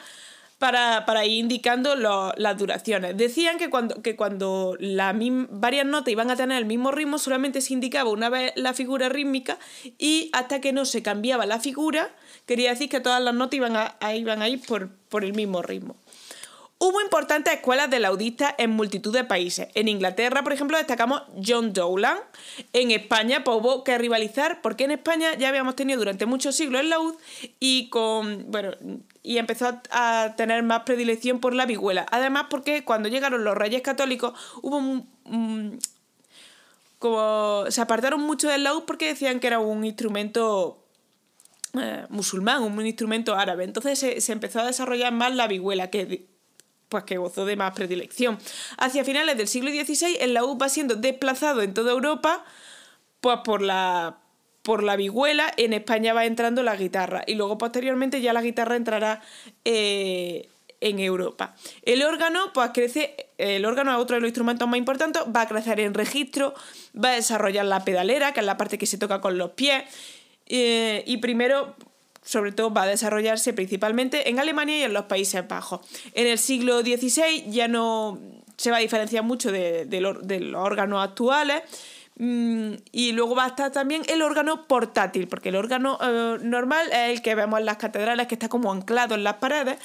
para, 0.58 1.04
para 1.04 1.26
ir 1.26 1.38
indicando 1.38 1.94
las 1.96 2.58
duraciones. 2.58 3.16
Decían 3.16 3.58
que 3.58 3.70
cuando, 3.70 4.00
que 4.02 4.16
cuando 4.16 4.78
varias 4.80 5.86
notas 5.86 6.12
iban 6.12 6.30
a 6.30 6.36
tener 6.36 6.58
el 6.58 6.64
mismo 6.64 6.90
ritmo, 6.90 7.18
solamente 7.18 7.60
se 7.60 7.74
indicaba 7.74 8.10
una 8.10 8.28
vez 8.28 8.52
la 8.56 8.72
figura 8.72 9.08
rítmica 9.08 9.58
y 9.98 10.30
hasta 10.32 10.60
que 10.60 10.72
no 10.72 10.84
se 10.84 11.02
cambiaba 11.02 11.44
la 11.44 11.60
figura, 11.60 12.10
quería 12.46 12.70
decir 12.70 12.88
que 12.88 13.00
todas 13.00 13.22
las 13.22 13.34
notas 13.34 13.54
iban 13.54 13.76
a, 13.76 14.14
iban 14.14 14.46
ir 14.46 14.60
por, 14.66 14.90
por 15.08 15.24
el 15.24 15.34
mismo 15.34 15.62
ritmo. 15.62 15.96
Hubo 16.78 17.00
importantes 17.00 17.54
escuelas 17.54 17.88
de 17.88 18.00
laudistas 18.00 18.54
en 18.58 18.70
multitud 18.70 19.10
de 19.10 19.24
países. 19.24 19.68
En 19.74 19.88
Inglaterra, 19.88 20.42
por 20.42 20.52
ejemplo, 20.52 20.76
destacamos 20.76 21.22
John 21.42 21.72
Dowland. 21.72 22.20
En 22.74 22.90
España 22.90 23.42
pues, 23.42 23.56
hubo 23.56 23.84
que 23.84 23.96
rivalizar 23.96 24.60
porque 24.60 24.84
en 24.84 24.90
España 24.90 25.34
ya 25.34 25.48
habíamos 25.48 25.76
tenido 25.76 26.00
durante 26.00 26.26
muchos 26.26 26.56
siglos 26.56 26.82
el 26.82 26.90
laúd 26.90 27.14
y 27.58 27.88
con 27.88 28.50
bueno 28.50 28.72
y 29.22 29.38
empezó 29.38 29.80
a 29.90 30.34
tener 30.36 30.62
más 30.62 30.80
predilección 30.80 31.40
por 31.40 31.54
la 31.54 31.64
vihuela. 31.64 32.04
Además, 32.10 32.48
porque 32.50 32.84
cuando 32.84 33.08
llegaron 33.08 33.44
los 33.44 33.56
reyes 33.56 33.80
católicos 33.80 34.38
hubo 34.60 35.06
como 36.98 37.64
se 37.70 37.80
apartaron 37.80 38.20
mucho 38.20 38.48
del 38.48 38.64
laúd 38.64 38.82
porque 38.82 39.06
decían 39.06 39.40
que 39.40 39.46
era 39.46 39.58
un 39.58 39.84
instrumento 39.84 40.83
eh, 41.80 42.06
musulmán, 42.08 42.62
un 42.62 42.86
instrumento 42.86 43.34
árabe. 43.34 43.64
Entonces 43.64 43.98
se, 43.98 44.32
empezó 44.32 44.60
a 44.60 44.66
desarrollar 44.66 45.12
más 45.12 45.34
la 45.34 45.46
vihuela, 45.46 45.90
que 45.90 46.26
pues 46.88 47.04
que 47.04 47.16
gozó 47.16 47.44
de 47.44 47.56
más 47.56 47.74
predilección. 47.74 48.38
Hacia 48.78 49.04
finales 49.04 49.36
del 49.36 49.48
siglo 49.48 49.70
XVI, 49.70 50.16
el 50.20 50.34
laúd 50.34 50.60
va 50.60 50.68
siendo 50.68 50.94
desplazado 50.94 51.62
en 51.62 51.74
toda 51.74 51.92
Europa 51.92 52.44
pues 53.20 53.38
por 53.42 53.62
la, 53.62 54.18
por 54.62 54.82
la 54.82 54.96
vihuela, 54.96 55.52
en 55.56 55.72
España 55.72 56.12
va 56.12 56.26
entrando 56.26 56.62
la 56.62 56.76
guitarra 56.76 57.24
y 57.26 57.34
luego 57.34 57.58
posteriormente 57.58 58.20
ya 58.20 58.32
la 58.32 58.42
guitarra 58.42 58.76
entrará 58.76 59.22
eh, 59.64 60.48
en 60.80 60.98
Europa. 61.00 61.54
El 61.82 62.02
órgano, 62.02 62.52
pues 62.52 62.70
crece, 62.74 63.30
el 63.38 63.64
órgano 63.64 63.92
es 63.92 63.98
otro 63.98 64.16
de 64.16 64.20
los 64.20 64.28
instrumentos 64.28 64.68
más 64.68 64.76
importantes, 64.76 65.22
va 65.34 65.40
a 65.40 65.48
crecer 65.48 65.80
en 65.80 65.94
registro, 65.94 66.54
va 66.94 67.12
a 67.12 67.14
desarrollar 67.14 67.64
la 67.64 67.84
pedalera, 67.84 68.32
que 68.34 68.40
es 68.40 68.46
la 68.46 68.58
parte 68.58 68.76
que 68.76 68.86
se 68.86 68.98
toca 68.98 69.22
con 69.22 69.38
los 69.38 69.52
pies, 69.52 69.84
eh, 70.46 71.02
y 71.06 71.18
primero 71.18 71.74
sobre 72.24 72.52
todo 72.52 72.72
va 72.72 72.82
a 72.82 72.86
desarrollarse 72.86 73.52
principalmente 73.52 74.30
en 74.30 74.40
Alemania 74.40 74.78
y 74.78 74.82
en 74.82 74.94
los 74.94 75.04
Países 75.04 75.46
Bajos. 75.46 75.80
En 76.14 76.26
el 76.26 76.38
siglo 76.38 76.80
XVI 76.80 77.44
ya 77.50 77.68
no 77.68 78.18
se 78.56 78.70
va 78.70 78.78
a 78.78 78.80
diferenciar 78.80 79.22
mucho 79.22 79.52
de, 79.52 79.86
los 80.00 80.54
órganos 80.54 81.06
actuales. 81.06 81.62
Mm, 82.16 82.74
y 82.92 83.12
luego 83.12 83.34
va 83.34 83.44
a 83.44 83.48
estar 83.48 83.72
también 83.72 84.02
el 84.06 84.22
órgano 84.22 84.66
portátil, 84.68 85.26
porque 85.26 85.48
el 85.50 85.56
órgano 85.56 85.98
eh, 86.00 86.38
normal 86.42 86.86
es 86.92 87.10
el 87.10 87.22
que 87.22 87.34
vemos 87.34 87.58
en 87.58 87.66
las 87.66 87.76
catedrales, 87.76 88.28
que 88.28 88.36
está 88.36 88.48
como 88.48 88.72
anclado 88.72 89.16
en 89.16 89.24
las 89.24 89.34
paredes. 89.34 89.78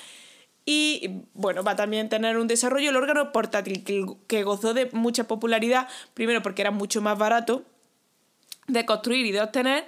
Y 0.64 1.24
bueno, 1.34 1.64
va 1.64 1.72
a 1.72 1.76
también 1.76 2.08
tener 2.08 2.38
un 2.38 2.48
desarrollo 2.48 2.92
el 2.92 2.96
órgano 2.96 3.32
portátil, 3.32 3.84
que 4.28 4.44
gozó 4.44 4.74
de 4.76 4.90
mucha 4.94 5.24
popularidad, 5.24 5.88
primero 6.14 6.44
porque 6.44 6.62
era 6.62 6.72
mucho 6.72 7.02
más 7.02 7.18
barato 7.18 7.66
de 8.70 8.86
construir 8.86 9.26
y 9.26 9.32
de 9.32 9.42
obtener, 9.42 9.86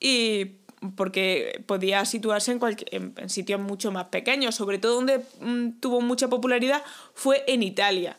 y 0.00 0.56
porque 0.96 1.62
podía 1.66 2.04
situarse 2.04 2.52
en, 2.52 3.14
en, 3.16 3.30
sitios 3.30 3.60
mucho 3.60 3.90
más 3.90 4.06
pequeños, 4.06 4.54
sobre 4.54 4.78
todo 4.78 4.96
donde 4.96 5.24
mm, 5.40 5.80
tuvo 5.80 6.00
mucha 6.00 6.28
popularidad 6.28 6.82
fue 7.14 7.44
en 7.46 7.62
Italia, 7.62 8.18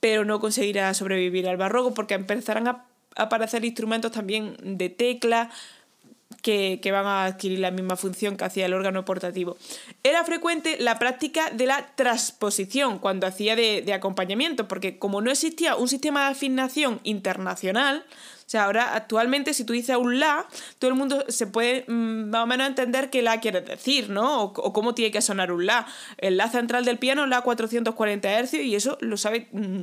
pero 0.00 0.24
no 0.24 0.40
conseguirá 0.40 0.92
sobrevivir 0.94 1.48
al 1.48 1.56
barroco 1.56 1.92
porque 1.92 2.14
empezarán 2.14 2.68
a 2.68 2.86
aparecer 3.16 3.64
instrumentos 3.64 4.12
también 4.12 4.56
de 4.78 4.88
tecla 4.88 5.50
que, 6.40 6.80
van 6.90 7.06
a 7.06 7.24
adquirir 7.24 7.58
la 7.58 7.70
misma 7.70 7.96
función 7.96 8.36
que 8.36 8.44
hacía 8.44 8.66
el 8.66 8.74
órgano 8.74 9.04
portativo. 9.04 9.56
Era 10.02 10.24
frecuente 10.24 10.76
la 10.78 10.98
práctica 10.98 11.50
de 11.50 11.66
la 11.66 11.86
transposición 11.94 12.98
cuando 12.98 13.26
hacía 13.26 13.56
de, 13.56 13.82
de 13.82 13.92
acompañamiento, 13.92 14.68
porque 14.68 14.98
como 14.98 15.20
no 15.20 15.30
existía 15.30 15.76
un 15.76 15.88
sistema 15.88 16.24
de 16.24 16.32
afinación 16.32 17.00
internacional, 17.04 18.04
o 18.50 18.50
sea, 18.50 18.64
ahora 18.64 18.96
actualmente 18.96 19.54
si 19.54 19.62
tú 19.62 19.74
dices 19.74 19.94
un 19.94 20.18
la, 20.18 20.44
todo 20.80 20.90
el 20.90 20.96
mundo 20.96 21.24
se 21.28 21.46
puede 21.46 21.84
mm, 21.86 22.30
más 22.30 22.42
o 22.42 22.46
menos 22.48 22.66
entender 22.66 23.08
qué 23.08 23.22
la 23.22 23.38
quieres 23.38 23.64
decir, 23.64 24.10
¿no? 24.10 24.42
O, 24.42 24.72
cómo 24.72 24.92
tiene 24.92 25.12
que 25.12 25.22
sonar 25.22 25.52
un 25.52 25.66
la. 25.66 25.86
El 26.18 26.36
la 26.36 26.48
central 26.48 26.84
del 26.84 26.98
piano 26.98 27.22
es 27.22 27.30
la 27.30 27.42
440 27.42 28.42
Hz 28.42 28.54
y 28.54 28.74
eso 28.74 28.98
lo 29.02 29.16
sabe, 29.16 29.46
mm, 29.52 29.82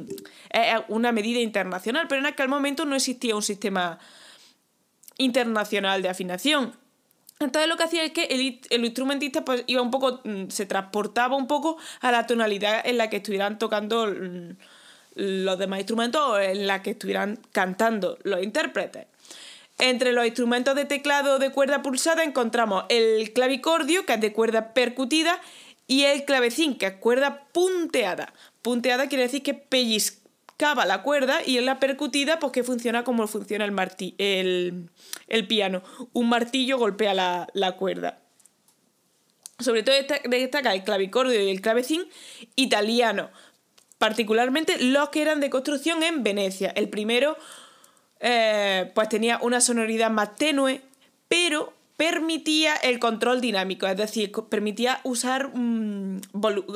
es 0.50 0.82
una 0.90 1.14
medida 1.14 1.40
internacional, 1.40 2.08
pero 2.10 2.20
en 2.20 2.26
aquel 2.26 2.50
momento 2.50 2.84
no 2.84 2.98
existía 2.98 3.38
un 3.38 3.42
sistema 3.42 4.00
internacional 5.18 6.02
de 6.02 6.10
afinación. 6.10 6.74
Entonces 7.40 7.70
lo 7.70 7.78
que 7.78 7.84
hacía 7.84 8.04
es 8.04 8.12
que 8.12 8.24
el, 8.26 8.86
instrumentista 8.86 9.46
pues 9.46 9.64
iba 9.68 9.82
un 9.82 9.92
poco, 9.92 10.22
mm, 10.24 10.50
se 10.50 10.66
transportaba 10.66 11.36
un 11.36 11.48
poco 11.48 11.78
a 12.02 12.12
la 12.12 12.26
tonalidad 12.26 12.86
en 12.86 12.98
la 12.98 13.10
que 13.10 13.18
estuvieran 13.18 13.60
tocando 13.60 14.08
los 15.16 15.60
demás 15.60 15.80
instrumentos 15.80 16.40
en 16.40 16.68
la 16.68 16.82
que 16.82 16.92
estuvieran 16.92 17.40
cantando 17.52 18.18
los 18.24 18.42
intérpretes. 18.44 19.08
Entre 19.80 20.12
los 20.12 20.26
instrumentos 20.26 20.76
de 20.76 20.86
teclado 20.86 21.38
de 21.38 21.52
cuerda 21.52 21.84
pulsada 21.84 22.24
encontramos 22.24 22.86
el 22.90 23.32
clavicordio, 23.34 24.06
que 24.08 24.14
es 24.14 24.22
de 24.22 24.34
cuerda 24.34 24.74
percutida, 24.74 25.40
y 25.86 26.04
el 26.04 26.26
clavecín, 26.26 26.78
que 26.78 26.88
es 26.88 26.94
cuerda 26.94 27.46
punteada. 27.52 28.34
Punteada 28.64 29.08
quiere 29.08 29.24
decir 29.24 29.44
que 29.44 29.54
pellizcaba 30.58 30.86
la 30.86 31.04
cuerda 31.04 31.42
y 31.46 31.58
en 31.58 31.66
la 31.66 31.80
percutida, 31.80 32.40
pues 32.40 32.52
que 32.52 32.64
funciona 32.64 33.04
como 33.04 33.28
funciona 33.28 33.66
el, 33.66 34.90
el, 35.28 35.48
piano. 35.48 35.84
Un 36.14 36.30
martillo 36.30 36.78
golpea 36.78 37.14
la, 37.14 37.48
la 37.54 37.74
cuerda. 37.74 38.20
Sobre 39.60 39.84
todo 39.84 39.96
destaca 40.30 40.74
el 40.74 40.84
clavicordio 40.84 41.42
y 41.42 41.50
el 41.50 41.62
clavecín 41.62 42.06
italiano, 42.56 43.30
particularmente 43.98 44.78
los 44.80 45.10
que 45.10 45.22
eran 45.22 45.40
de 45.40 45.50
construcción 45.50 46.04
en 46.04 46.24
Venecia. 46.24 46.70
El 46.76 46.90
primero 46.90 47.38
eh, 48.20 48.92
pues 48.94 49.10
tenía 49.10 49.40
una 49.42 49.62
sonoridad 49.62 50.12
más 50.12 50.36
tenue, 50.36 50.82
pero 51.28 51.74
permitía 51.98 52.76
el 52.76 53.00
control 53.00 53.42
dinámico, 53.42 53.88
es 53.88 53.98
decir, 53.98 54.32
permitía 54.50 55.02
usar 55.04 55.50
mm, 55.56 56.22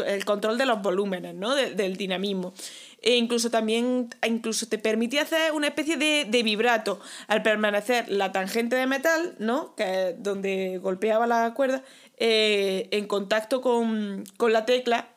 el 0.08 0.26
control 0.26 0.58
de 0.58 0.66
los 0.66 0.82
volúmenes, 0.82 1.36
¿no? 1.36 1.54
del 1.54 1.96
dinamismo. 1.96 2.54
E 3.02 3.16
incluso 3.16 3.50
también 3.50 4.10
incluso 4.26 4.68
te 4.68 4.78
permitía 4.78 5.24
hacer 5.24 5.54
una 5.54 5.68
especie 5.68 5.98
de, 5.98 6.44
vibrato 6.44 7.00
al 7.28 7.42
permanecer 7.42 8.10
la 8.10 8.32
tangente 8.32 8.76
de 8.76 8.86
metal, 8.86 9.36
¿no? 9.40 9.76
que 9.76 10.10
es 10.10 10.24
donde 10.24 10.78
golpeaba 10.78 11.26
la 11.26 11.54
cuerda, 11.54 11.84
eh, 12.18 12.88
en 12.92 13.08
contacto 13.08 13.62
con, 13.62 14.24
con 14.38 14.54
la 14.54 14.66
tecla 14.66 15.08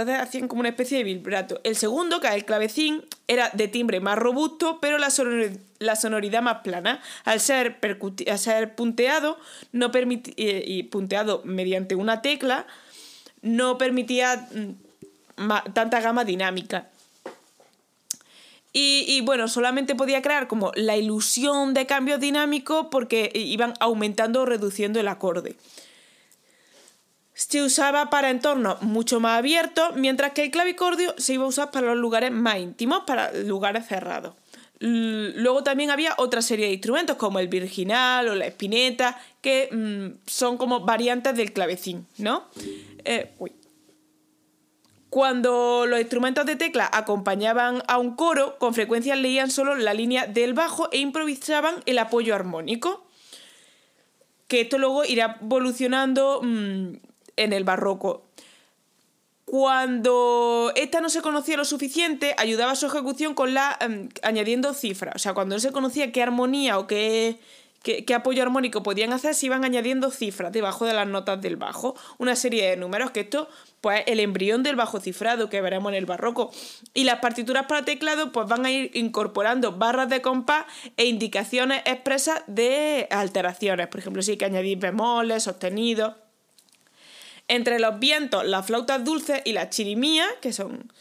entonces 0.00 0.22
hacían 0.22 0.48
como 0.48 0.60
una 0.60 0.70
especie 0.70 0.98
de 0.98 1.04
vibrato. 1.04 1.60
El 1.62 1.76
segundo, 1.76 2.20
que 2.20 2.28
es 2.28 2.34
el 2.34 2.44
clavecín, 2.46 3.04
era 3.28 3.50
de 3.52 3.68
timbre 3.68 4.00
más 4.00 4.16
robusto, 4.18 4.78
pero 4.80 4.96
la, 4.96 5.10
sonoridad 5.10 6.42
más 6.42 6.58
plana. 6.62 7.02
Al 7.24 7.40
ser, 7.40 7.78
ser 8.36 8.74
punteado 8.74 9.38
no 9.72 9.90
y 9.94 10.82
punteado 10.84 11.42
mediante 11.44 11.96
una 11.96 12.22
tecla, 12.22 12.66
no 13.42 13.76
permitía 13.76 14.48
mm, 14.54 15.72
tanta 15.74 16.00
gama 16.00 16.24
dinámica. 16.24 16.88
Y, 18.72 19.20
bueno, 19.22 19.48
solamente 19.48 19.96
podía 19.96 20.22
crear 20.22 20.46
como 20.46 20.70
la 20.76 20.96
ilusión 20.96 21.74
de 21.74 21.86
cambio 21.86 22.18
dinámico 22.18 22.88
porque 22.88 23.32
iban 23.34 23.74
aumentando 23.80 24.42
o 24.42 24.46
reduciendo 24.46 25.00
el 25.00 25.08
acorde 25.08 25.56
se 27.48 27.62
usaba 27.62 28.10
para 28.10 28.28
entornos 28.28 28.82
mucho 28.82 29.18
más 29.18 29.38
abiertos, 29.38 29.96
mientras 29.96 30.32
que 30.32 30.44
el 30.44 30.50
clavicordio 30.50 31.14
se 31.16 31.32
iba 31.32 31.44
a 31.44 31.48
usar 31.48 31.70
para 31.70 31.86
los 31.86 31.96
lugares 31.96 32.30
más 32.32 32.58
íntimos, 32.58 33.04
para 33.06 33.32
lugares 33.32 33.86
cerrados. 33.86 34.34
Luego 34.78 35.62
también 35.62 35.90
había 35.90 36.14
otra 36.18 36.42
serie 36.42 36.66
de 36.66 36.72
instrumentos 36.72 37.16
como 37.16 37.38
el 37.38 37.48
virginal 37.48 38.28
o 38.28 38.34
la 38.34 38.46
espineta, 38.46 39.18
que 39.40 39.70
mm, 39.72 40.26
son 40.26 40.58
como 40.58 40.80
variantes 40.80 41.34
del 41.34 41.52
clavecín, 41.54 42.06
¿no? 42.18 42.44
Eh, 43.04 43.32
Cuando 45.10 45.86
los 45.86 46.00
instrumentos 46.00 46.46
de 46.46 46.54
tecla 46.54 46.88
acompañaban 46.92 47.82
a 47.88 47.98
un 47.98 48.14
coro, 48.14 48.56
con 48.58 48.74
frecuencia 48.74 49.16
leían 49.16 49.50
solo 49.50 49.74
la 49.74 49.92
línea 49.92 50.26
del 50.26 50.54
bajo 50.54 50.88
e 50.92 50.98
improvisaban 50.98 51.82
el 51.86 51.98
apoyo 51.98 52.32
armónico. 52.32 53.04
Que 54.46 54.62
esto 54.62 54.78
luego 54.78 55.04
irá 55.04 55.38
evolucionando 55.42 56.40
mm, 56.42 56.94
en 57.36 57.52
el 57.52 57.64
barroco. 57.64 58.22
Cuando 59.44 60.72
esta 60.76 61.00
no 61.00 61.08
se 61.08 61.22
conocía 61.22 61.56
lo 61.56 61.64
suficiente, 61.64 62.36
ayudaba 62.38 62.70
a 62.72 62.76
su 62.76 62.86
ejecución 62.86 63.34
con 63.34 63.52
la 63.52 63.76
em, 63.80 64.08
añadiendo 64.22 64.74
cifras. 64.74 65.16
O 65.16 65.18
sea, 65.18 65.34
cuando 65.34 65.56
no 65.56 65.60
se 65.60 65.72
conocía 65.72 66.12
qué 66.12 66.22
armonía 66.22 66.78
o 66.78 66.86
qué, 66.86 67.40
qué, 67.82 68.14
apoyo 68.14 68.42
armónico 68.42 68.82
podían 68.82 69.12
hacer, 69.12 69.34
se 69.34 69.46
iban 69.46 69.64
añadiendo 69.64 70.10
cifras 70.10 70.52
debajo 70.52 70.84
de 70.84 70.92
las 70.92 71.06
notas 71.06 71.40
del 71.40 71.56
bajo. 71.56 71.94
Una 72.18 72.36
serie 72.36 72.70
de 72.70 72.76
números 72.76 73.10
que 73.10 73.20
esto, 73.20 73.48
pues, 73.80 74.02
el 74.06 74.20
embrión 74.20 74.62
del 74.62 74.76
bajo 74.76 75.00
cifrado 75.00 75.48
que 75.48 75.60
veremos 75.60 75.92
en 75.92 75.96
el 75.96 76.06
barroco. 76.06 76.50
Y 76.94 77.04
las 77.04 77.20
partituras 77.20 77.66
para 77.66 77.84
teclado, 77.84 78.32
pues, 78.32 78.46
van 78.48 78.66
a 78.66 78.70
ir 78.70 78.90
incorporando 78.94 79.72
barras 79.72 80.08
de 80.08 80.20
compás 80.20 80.66
e 80.96 81.06
indicaciones 81.06 81.82
expresas 81.86 82.42
de 82.46 83.08
alteraciones. 83.10 83.88
Por 83.88 84.00
ejemplo, 84.00 84.22
si 84.22 84.32
hay 84.32 84.36
que 84.36 84.44
añadir 84.44 84.78
bemoles, 84.78 85.44
sostenidos. 85.44 86.14
Entre 87.48 87.80
los 87.80 87.98
vientos, 87.98 88.44
las 88.44 88.66
flautas 88.66 89.04
dulces 89.04 89.42
y 89.44 89.52
las 89.52 89.70
chirimías, 89.70 90.28
que 90.40 90.52
son, 90.52 90.92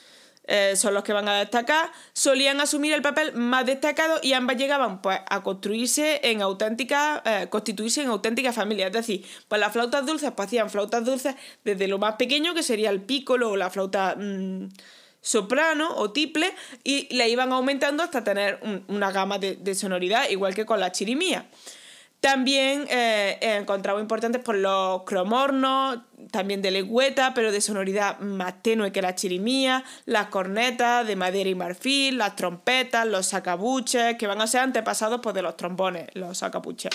eh, 0.51 0.75
son 0.75 0.95
los 0.95 1.03
que 1.03 1.13
van 1.13 1.29
a 1.29 1.35
destacar, 1.35 1.91
solían 2.11 2.59
asumir 2.59 2.91
el 2.93 3.03
papel 3.03 3.33
más 3.33 3.67
destacado 3.67 4.19
y 4.23 4.33
ambas 4.33 4.57
llegaban 4.57 4.99
pues, 4.99 5.19
a 5.29 5.43
construirse 5.43 6.21
en 6.23 6.41
auténtica, 6.41 7.21
eh, 7.23 7.47
constituirse 7.51 8.01
en 8.01 8.07
auténticas 8.07 8.55
familias. 8.55 8.87
Es 8.87 8.93
decir, 8.93 9.25
pues 9.47 9.61
las 9.61 9.71
flautas 9.71 10.07
dulces 10.07 10.31
pues, 10.35 10.47
hacían 10.47 10.71
flautas 10.71 11.05
dulces 11.05 11.35
desde 11.63 11.87
lo 11.87 11.99
más 11.99 12.15
pequeño, 12.15 12.55
que 12.55 12.63
sería 12.63 12.89
el 12.89 12.99
pícolo 13.01 13.51
o 13.51 13.57
la 13.57 13.69
flauta 13.69 14.15
mm, 14.17 14.69
soprano 15.21 15.95
o 15.95 16.11
tiple, 16.11 16.51
y 16.83 17.13
le 17.15 17.29
iban 17.29 17.51
aumentando 17.51 18.01
hasta 18.01 18.23
tener 18.23 18.59
una 18.87 19.11
gama 19.11 19.37
de, 19.37 19.55
de 19.55 19.75
sonoridad, 19.75 20.29
igual 20.31 20.55
que 20.55 20.65
con 20.65 20.79
la 20.79 20.91
chirimía. 20.91 21.45
También 22.19 22.85
eh, 22.89 23.37
he 23.39 23.55
encontrado 23.55 23.99
importantes 24.01 24.41
por 24.43 24.55
los 24.55 25.03
cromornos, 25.03 25.99
también 26.31 26.61
de 26.61 26.69
legüeta, 26.69 27.33
pero 27.33 27.51
de 27.51 27.61
sonoridad 27.61 28.19
más 28.19 28.61
tenue 28.61 28.91
que 28.91 29.01
la 29.01 29.15
chirimía, 29.15 29.85
las 30.05 30.27
cornetas 30.27 31.07
de 31.07 31.15
madera 31.15 31.49
y 31.49 31.55
marfil, 31.55 32.17
las 32.17 32.35
trompetas, 32.35 33.07
los 33.07 33.27
sacabuches, 33.27 34.17
que 34.17 34.27
van 34.27 34.41
a 34.41 34.47
ser 34.47 34.61
antepasados 34.61 35.21
pues, 35.23 35.33
de 35.33 35.41
los 35.41 35.55
trombones, 35.55 36.09
los 36.13 36.39
sacabuches. 36.39 36.91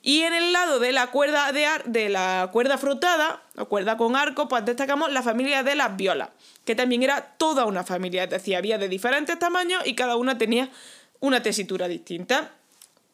Y 0.00 0.22
en 0.22 0.32
el 0.32 0.52
lado 0.52 0.78
de 0.78 0.92
la 0.92 1.08
cuerda 1.08 1.50
de, 1.50 1.66
de 1.86 2.08
la 2.08 2.48
cuerda 2.52 2.78
frotada, 2.78 3.42
o 3.56 3.64
cuerda 3.66 3.96
con 3.96 4.14
arco, 4.14 4.48
pues 4.48 4.64
destacamos 4.64 5.12
la 5.12 5.22
familia 5.22 5.64
de 5.64 5.74
las 5.74 5.96
violas, 5.96 6.28
que 6.64 6.76
también 6.76 7.02
era 7.02 7.34
toda 7.36 7.64
una 7.64 7.82
familia, 7.82 8.24
es 8.24 8.30
decir, 8.30 8.54
había 8.54 8.78
de 8.78 8.88
diferentes 8.88 9.36
tamaños 9.40 9.82
y 9.84 9.94
cada 9.94 10.14
una 10.14 10.38
tenía 10.38 10.70
una 11.18 11.42
tesitura 11.42 11.88
distinta 11.88 12.52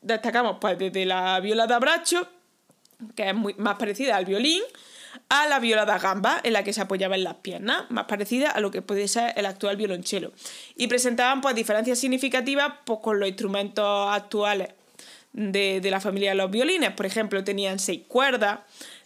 destacamos 0.00 0.58
pues 0.60 0.78
desde 0.78 1.04
la 1.04 1.38
viola 1.40 1.66
de 1.66 1.74
abracho, 1.74 2.28
que 3.14 3.28
es 3.28 3.34
muy, 3.34 3.54
más 3.54 3.76
parecida 3.76 4.16
al 4.16 4.24
violín, 4.24 4.62
a 5.28 5.46
la 5.46 5.58
viola 5.58 5.84
da 5.84 5.98
gamba, 5.98 6.40
en 6.42 6.52
la 6.52 6.64
que 6.64 6.72
se 6.72 6.80
apoyaba 6.80 7.14
en 7.14 7.24
las 7.24 7.36
piernas, 7.36 7.90
más 7.90 8.04
parecida 8.04 8.50
a 8.50 8.60
lo 8.60 8.70
que 8.70 8.82
puede 8.82 9.08
ser 9.08 9.32
el 9.36 9.46
actual 9.46 9.76
violonchelo. 9.76 10.32
Y 10.76 10.86
presentaban 10.86 11.40
pues 11.40 11.54
diferencias 11.54 11.98
significativas 11.98 12.72
pues, 12.84 13.00
con 13.02 13.20
los 13.20 13.28
instrumentos 13.28 14.08
actuales 14.10 14.70
de, 15.32 15.80
la 15.90 16.00
familia 16.00 16.30
de 16.30 16.36
los 16.36 16.50
violines. 16.50 16.92
Por 16.92 17.06
ejemplo, 17.06 17.44
tenían 17.44 17.78
seis 17.78 18.02
cuerdas, 18.08 18.60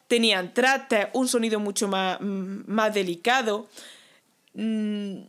tenían 0.08 0.54
trastes, 0.54 1.08
un 1.12 1.28
sonido 1.28 1.60
mucho 1.60 1.88
más, 1.88 2.20
más 2.20 2.94
delicado. 2.94 3.68
Mm, 4.54 5.22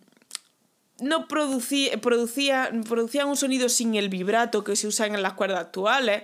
no 1.03 1.27
producía, 1.27 1.99
producía, 1.99 2.71
producían 2.87 3.27
un 3.27 3.37
sonido 3.37 3.69
sin 3.69 3.95
el 3.95 4.09
vibrato 4.09 4.63
que 4.63 4.75
se 4.75 4.87
usa 4.87 5.05
en 5.05 5.21
las 5.21 5.33
cuerdas 5.33 5.59
actuales. 5.59 6.23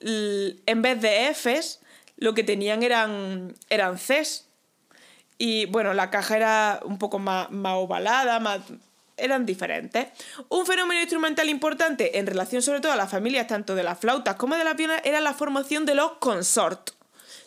En 0.00 0.82
vez 0.82 1.00
de 1.00 1.32
Fs, 1.32 1.80
lo 2.16 2.34
que 2.34 2.42
tenían 2.44 2.82
eran, 2.82 3.54
eran 3.70 3.96
Cs. 3.96 4.46
Y 5.38 5.66
bueno, 5.66 5.94
la 5.94 6.10
caja 6.10 6.36
era 6.36 6.80
un 6.84 6.98
poco 6.98 7.18
más, 7.18 7.50
más 7.50 7.74
ovalada, 7.76 8.40
más, 8.40 8.60
eran 9.16 9.46
diferentes. 9.46 10.08
Un 10.48 10.66
fenómeno 10.66 11.00
instrumental 11.00 11.48
importante 11.48 12.18
en 12.18 12.26
relación 12.26 12.62
sobre 12.62 12.80
todo 12.80 12.92
a 12.92 12.96
las 12.96 13.10
familias 13.10 13.46
tanto 13.46 13.74
de 13.74 13.82
las 13.82 13.98
flautas 13.98 14.36
como 14.36 14.56
de 14.56 14.64
las 14.64 14.76
violas 14.76 15.00
era 15.04 15.20
la 15.20 15.34
formación 15.34 15.86
de 15.86 15.94
los 15.94 16.12
consort, 16.14 16.90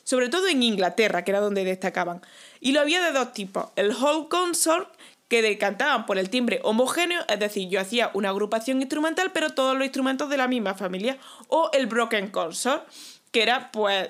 sobre 0.04 0.30
todo 0.30 0.48
en 0.48 0.64
Inglaterra, 0.64 1.24
que 1.24 1.32
era 1.32 1.42
donde 1.42 1.64
destacaban. 1.64 2.22
Y 2.60 2.72
lo 2.72 2.82
había 2.82 3.02
de 3.02 3.12
dos 3.12 3.34
tipos, 3.34 3.68
el 3.76 3.92
whole 3.92 4.28
consort, 4.30 4.94
que 5.28 5.42
decantaban 5.42 6.06
por 6.06 6.18
el 6.18 6.30
timbre 6.30 6.60
homogéneo, 6.64 7.22
es 7.28 7.40
decir, 7.40 7.68
yo 7.70 7.82
hacía 7.82 8.12
una 8.14 8.30
agrupación 8.30 8.82
instrumental, 8.82 9.32
pero 9.32 9.52
todos 9.52 9.76
los 9.76 9.84
instrumentos 9.84 10.30
de 10.30 10.38
la 10.38 10.48
misma 10.48 10.76
familia, 10.76 11.18
o 11.48 11.70
el 11.74 11.88
broken 11.88 12.30
consort, 12.30 12.88
que 13.32 13.44
era 13.44 13.72
pues 13.72 14.10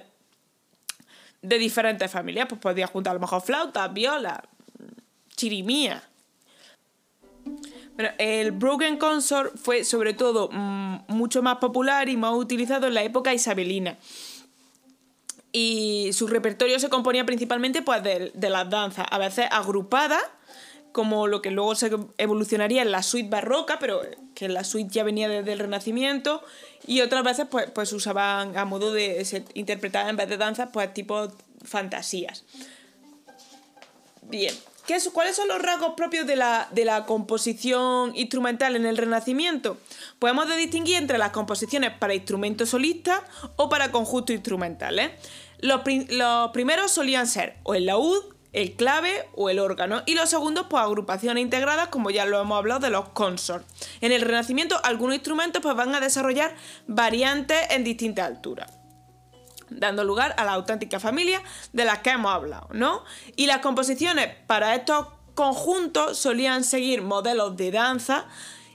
de 1.42 1.58
diferentes 1.58 2.12
familias, 2.12 2.48
pues 2.50 2.60
podía 2.60 2.88
juntar 2.88 3.12
a 3.12 3.14
lo 3.16 3.22
mejor 3.22 3.42
flauta, 3.42 3.88
viola, 3.88 4.44
chirimía. 5.36 6.04
Bueno, 7.96 8.12
el 8.18 8.52
Broken 8.52 8.98
Consort 8.98 9.56
fue 9.58 9.84
sobre 9.84 10.14
todo 10.14 10.50
mm, 10.52 11.06
mucho 11.08 11.42
más 11.42 11.58
popular 11.58 12.10
y 12.10 12.18
más 12.18 12.34
utilizado 12.34 12.88
en 12.88 12.94
la 12.94 13.04
época 13.04 13.34
isabelina. 13.34 13.98
Y 15.52 16.10
su 16.12 16.28
repertorio 16.28 16.78
se 16.80 16.90
componía 16.90 17.26
principalmente 17.26 17.82
pues, 17.82 18.04
de, 18.04 18.50
las 18.50 18.70
danzas, 18.70 19.06
a 19.10 19.18
veces 19.18 19.48
agrupadas, 19.50 20.22
como 20.96 21.28
lo 21.28 21.42
que 21.42 21.52
luego 21.52 21.76
se 21.76 21.92
evolucionaría 22.18 22.82
en 22.82 22.90
la 22.90 23.04
suite 23.04 23.28
barroca, 23.28 23.80
pero 23.80 24.00
que 24.34 24.48
la 24.48 24.64
suite 24.64 24.90
ya 24.94 25.04
venía 25.04 25.28
desde 25.28 25.52
el 25.52 25.60
Renacimiento, 25.60 26.42
y 26.88 27.02
otras 27.02 27.22
veces 27.22 27.48
pues, 27.52 27.70
pues 27.72 27.92
usaban 27.92 28.58
a 28.58 28.64
modo 28.64 28.94
de 28.94 29.26
se 29.26 29.44
interpretar 29.56 30.08
en 30.08 30.16
vez 30.16 30.30
de 30.30 30.38
danzas, 30.38 30.70
pues 30.72 30.94
tipo 30.94 31.28
fantasías. 31.66 32.46
Bien, 34.22 34.56
¿Cuáles 35.12 35.36
son 35.36 35.50
los 35.50 35.62
rasgos 35.62 35.96
propios 35.98 36.26
de 36.26 36.38
la, 36.38 37.04
composición 37.06 38.16
instrumental 38.16 38.78
en 38.78 38.86
el 38.86 38.96
Renacimiento? 38.96 39.78
Podemos 40.18 40.48
distinguir 40.56 40.96
entre 40.96 41.18
las 41.18 41.32
composiciones 41.32 41.92
para 41.92 42.14
instrumentos 42.14 42.70
solistas 42.70 43.22
o 43.58 43.68
para 43.68 43.92
conjuntos 43.92 44.34
instrumentales. 44.34 45.12
Los, 45.60 45.82
primeros 46.54 46.92
solían 46.92 47.28
ser 47.28 47.58
o 47.64 47.74
el 47.74 47.88
laúd, 47.88 48.35
el 48.56 48.74
clave 48.78 49.28
o 49.36 49.50
el 49.50 49.60
órgano, 49.60 50.02
y 50.06 50.16
los 50.16 50.30
segundos, 50.30 50.68
pues 50.70 50.82
agrupaciones 50.82 51.44
integradas, 51.44 51.90
como 51.90 52.10
ya 52.10 52.26
lo 52.26 52.40
hemos 52.40 52.58
hablado, 52.58 52.80
de 52.80 52.90
los 52.90 53.10
consorts. 53.10 53.66
En 54.00 54.14
el 54.14 54.22
Renacimiento, 54.22 54.80
algunos 54.84 55.16
instrumentos 55.16 55.62
pues, 55.62 55.76
van 55.76 55.94
a 55.94 56.00
desarrollar 56.00 56.56
variantes 56.88 57.58
en 57.70 57.84
distintas 57.84 58.26
alturas 58.26 58.72
dando 59.68 60.04
lugar 60.04 60.36
a 60.38 60.46
la 60.46 60.54
auténtica 60.54 61.00
familia 61.00 61.42
de 61.74 61.86
las 61.86 62.00
que 62.00 62.12
hemos 62.12 62.32
hablado, 62.32 62.70
¿no? 62.72 63.04
Y 63.36 63.48
las 63.48 63.60
composiciones 63.60 64.30
para 64.46 64.76
estos 64.76 65.08
conjuntos 65.34 66.20
solían 66.20 66.64
seguir 66.64 67.02
modelos 67.02 67.58
de 67.58 67.72
danza 67.72 68.26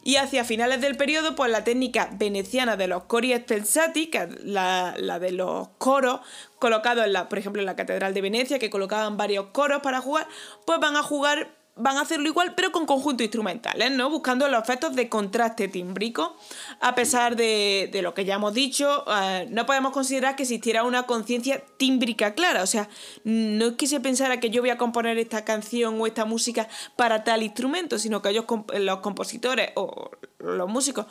y 0.03 0.17
hacia 0.17 0.45
finales 0.45 0.81
del 0.81 0.97
periodo, 0.97 1.35
pues 1.35 1.51
la 1.51 1.65
técnica 1.65 2.09
veneciana 2.13 2.77
de 2.77 2.87
los 2.87 3.05
cori 3.05 3.33
estensati, 3.33 4.07
que 4.07 4.19
es 4.19 4.45
la, 4.45 4.95
la, 4.99 5.19
de 5.19 5.33
los 5.33 5.69
coros 5.79 6.21
colocados, 6.59 7.05
en 7.05 7.13
la, 7.13 7.29
por 7.29 7.39
ejemplo, 7.39 7.61
en 7.61 7.67
la 7.67 7.77
Catedral 7.77 8.15
de 8.15 8.21
Venecia, 8.23 8.59
que 8.59 8.71
colocaban 8.71 9.17
varios 9.17 9.47
coros 9.47 9.83
para 9.83 10.01
jugar, 10.01 10.27
pues 10.65 10.81
van 10.81 10.97
a 10.97 11.03
jugar 11.03 11.60
van 11.77 11.97
a 11.97 12.03
hacerlo 12.03 12.29
igual, 12.29 12.55
pero 12.55 12.73
con 12.73 12.87
conjuntos 12.87 13.25
instrumentales, 13.25 13.91
¿no? 13.91 14.11
Buscando 14.11 14.49
los 14.49 14.63
efectos 14.63 14.95
de 14.95 15.09
contraste 15.09 15.69
tímbrico. 15.69 16.37
A 16.81 16.95
pesar 16.95 17.37
de, 17.37 17.91
lo 18.03 18.15
que 18.15 18.25
ya 18.25 18.35
hemos 18.35 18.55
dicho, 18.55 19.05
eh, 19.11 19.47
no 19.51 19.67
podemos 19.67 19.93
considerar 19.93 20.37
que 20.37 20.43
existiera 20.43 20.85
una 20.85 21.05
conciencia 21.05 21.63
tímbrica 21.77 22.35
clara. 22.35 22.63
O 22.63 22.67
sea, 22.67 22.89
no 23.25 23.67
es 23.67 23.73
que 23.75 23.87
se 23.87 24.01
pensara 24.01 24.41
que 24.41 24.51
yo 24.51 24.63
voy 24.63 24.71
a 24.71 24.79
componer 24.79 25.19
esta 25.19 25.45
canción 25.45 26.01
o 26.01 26.07
esta 26.07 26.25
música 26.25 26.69
para 26.97 27.25
tal 27.25 27.43
instrumento, 27.43 27.99
sino 27.99 28.21
que 28.21 28.31
ellos, 28.31 28.45
los 28.75 28.99
compositores 28.99 29.71
o 29.77 30.11
los 30.39 30.69
músicos, 30.69 31.07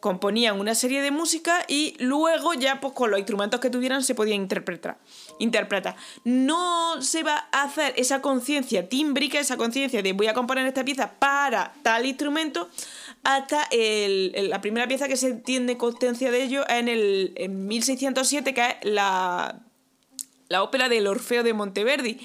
componían 0.00 0.58
una 0.58 0.74
serie 0.74 1.02
de 1.02 1.10
música 1.10 1.64
y 1.68 1.94
luego 2.00 2.54
ya 2.54 2.80
pues 2.80 2.94
con 2.94 3.10
los 3.10 3.18
instrumentos 3.18 3.60
que 3.60 3.70
tuvieran 3.70 4.02
se 4.02 4.14
podía 4.14 4.34
interpretar. 4.34 4.98
Interpretar. 5.40 5.96
No 6.22 7.02
se 7.02 7.24
va 7.24 7.48
a 7.50 7.64
hacer 7.64 7.94
esa 7.96 8.22
conciencia 8.22 8.88
tímbrica, 8.88 9.40
esa 9.40 9.56
conciencia 9.56 10.02
de 10.02 10.12
voy 10.12 10.28
a 10.28 10.34
componer 10.34 10.66
esta 10.66 10.84
pieza 10.84 11.12
para 11.18 11.72
tal 11.82 12.06
instrumento 12.06 12.68
hasta 13.24 13.68
la 13.72 14.60
primera 14.60 14.86
pieza 14.86 15.08
que 15.08 15.16
se 15.16 15.34
tiene 15.34 15.76
conciencia 15.76 16.30
de 16.30 16.42
ello 16.42 16.64
en 16.68 16.88
el 16.88 17.32
en 17.36 17.66
1607 17.66 18.54
que 18.54 18.60
es 18.60 18.76
la, 18.82 19.60
la 20.48 20.62
ópera 20.62 20.88
del 20.88 21.06
Orfeo 21.06 21.42
de 21.42 21.52
Monteverdi 21.52 22.18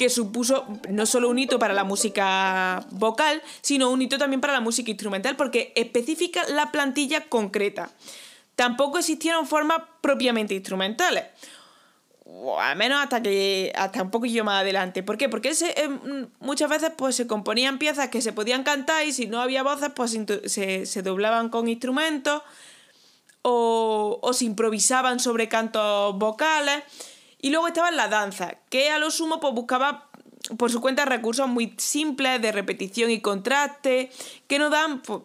que 0.00 0.08
supuso 0.08 0.66
no 0.88 1.04
solo 1.04 1.28
un 1.28 1.38
hito 1.38 1.58
para 1.58 1.74
la 1.74 1.84
música 1.84 2.86
vocal, 2.90 3.42
sino 3.60 3.90
un 3.90 4.00
hito 4.00 4.16
también 4.16 4.40
para 4.40 4.54
la 4.54 4.60
música 4.60 4.90
instrumental, 4.90 5.36
porque 5.36 5.74
especifica 5.76 6.42
la 6.48 6.72
plantilla 6.72 7.28
concreta. 7.28 7.90
Tampoco 8.60 8.98
existieron 8.98 9.46
formas 9.46 9.80
propiamente 10.02 10.52
instrumentales. 10.52 11.24
O 12.26 12.60
al 12.60 12.76
menos 12.76 13.02
hasta 13.02 13.22
que 13.22 13.72
hasta 13.74 14.02
un 14.02 14.10
poquillo 14.10 14.44
más 14.44 14.60
adelante. 14.60 15.02
¿Por 15.02 15.16
qué? 15.16 15.30
Porque 15.30 15.48
eh, 15.48 15.88
muchas 16.40 16.68
veces 16.68 16.92
pues, 16.94 17.16
se 17.16 17.26
componían 17.26 17.78
piezas 17.78 18.10
que 18.10 18.20
se 18.20 18.34
podían 18.34 18.62
cantar 18.62 19.06
y 19.06 19.14
si 19.14 19.26
no 19.28 19.40
había 19.40 19.62
voces 19.62 19.92
pues 19.96 20.14
se, 20.44 20.84
se 20.84 21.02
doblaban 21.02 21.48
con 21.48 21.68
instrumentos 21.68 22.42
o, 23.40 24.18
o 24.20 24.32
se 24.34 24.44
improvisaban 24.44 25.20
sobre 25.20 25.48
cantos 25.48 26.18
vocales. 26.18 26.84
Y 27.40 27.48
luego 27.48 27.66
estaba 27.66 27.90
la 27.90 28.08
danza, 28.08 28.58
que 28.68 28.90
a 28.90 28.98
lo 28.98 29.10
sumo 29.10 29.40
pues, 29.40 29.54
buscaba 29.54 30.10
por 30.58 30.70
su 30.70 30.82
cuenta 30.82 31.06
recursos 31.06 31.48
muy 31.48 31.72
simples 31.78 32.42
de 32.42 32.52
repetición 32.52 33.10
y 33.10 33.22
contraste, 33.22 34.10
que 34.46 34.58
nos 34.58 34.70
dan 34.70 35.00
pues, 35.00 35.22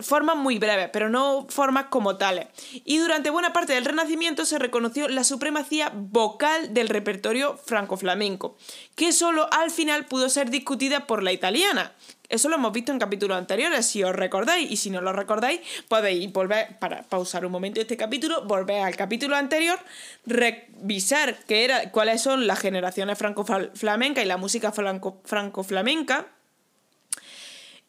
formas 0.00 0.36
muy 0.36 0.58
breves, 0.58 0.90
pero 0.92 1.08
no 1.08 1.46
formas 1.48 1.86
como 1.86 2.16
tales. 2.16 2.48
Y 2.84 2.98
durante 2.98 3.30
buena 3.30 3.52
parte 3.52 3.74
del 3.74 3.84
Renacimiento 3.84 4.44
se 4.44 4.58
reconoció 4.58 5.08
la 5.08 5.24
supremacía 5.24 5.92
vocal 5.94 6.74
del 6.74 6.88
repertorio 6.88 7.56
franco-flamenco, 7.56 8.56
que 8.94 9.12
solo 9.12 9.48
al 9.52 9.70
final 9.70 10.06
pudo 10.06 10.28
ser 10.28 10.50
discutida 10.50 11.06
por 11.06 11.22
la 11.22 11.32
italiana, 11.32 11.92
eso 12.30 12.48
lo 12.48 12.56
hemos 12.56 12.72
visto 12.72 12.90
en 12.90 12.98
capítulos 12.98 13.36
anteriores, 13.36 13.86
si 13.86 14.02
os 14.02 14.14
recordáis, 14.14 14.70
y 14.70 14.76
si 14.76 14.90
no 14.90 15.00
lo 15.02 15.12
recordáis, 15.12 15.60
podéis 15.88 16.32
volver, 16.32 16.78
para 16.78 17.02
pausar 17.02 17.44
un 17.44 17.52
momento 17.52 17.80
este 17.80 17.96
capítulo, 17.96 18.42
volver 18.44 18.82
al 18.82 18.96
capítulo 18.96 19.36
anterior, 19.36 19.78
revisar 20.24 21.36
qué 21.46 21.64
era, 21.64 21.90
cuáles 21.90 22.22
son 22.22 22.46
las 22.46 22.58
generaciones 22.58 23.18
franco-flamencas 23.18 24.24
y 24.24 24.26
la 24.26 24.38
música 24.38 24.72
franco-flamenca, 24.72 26.26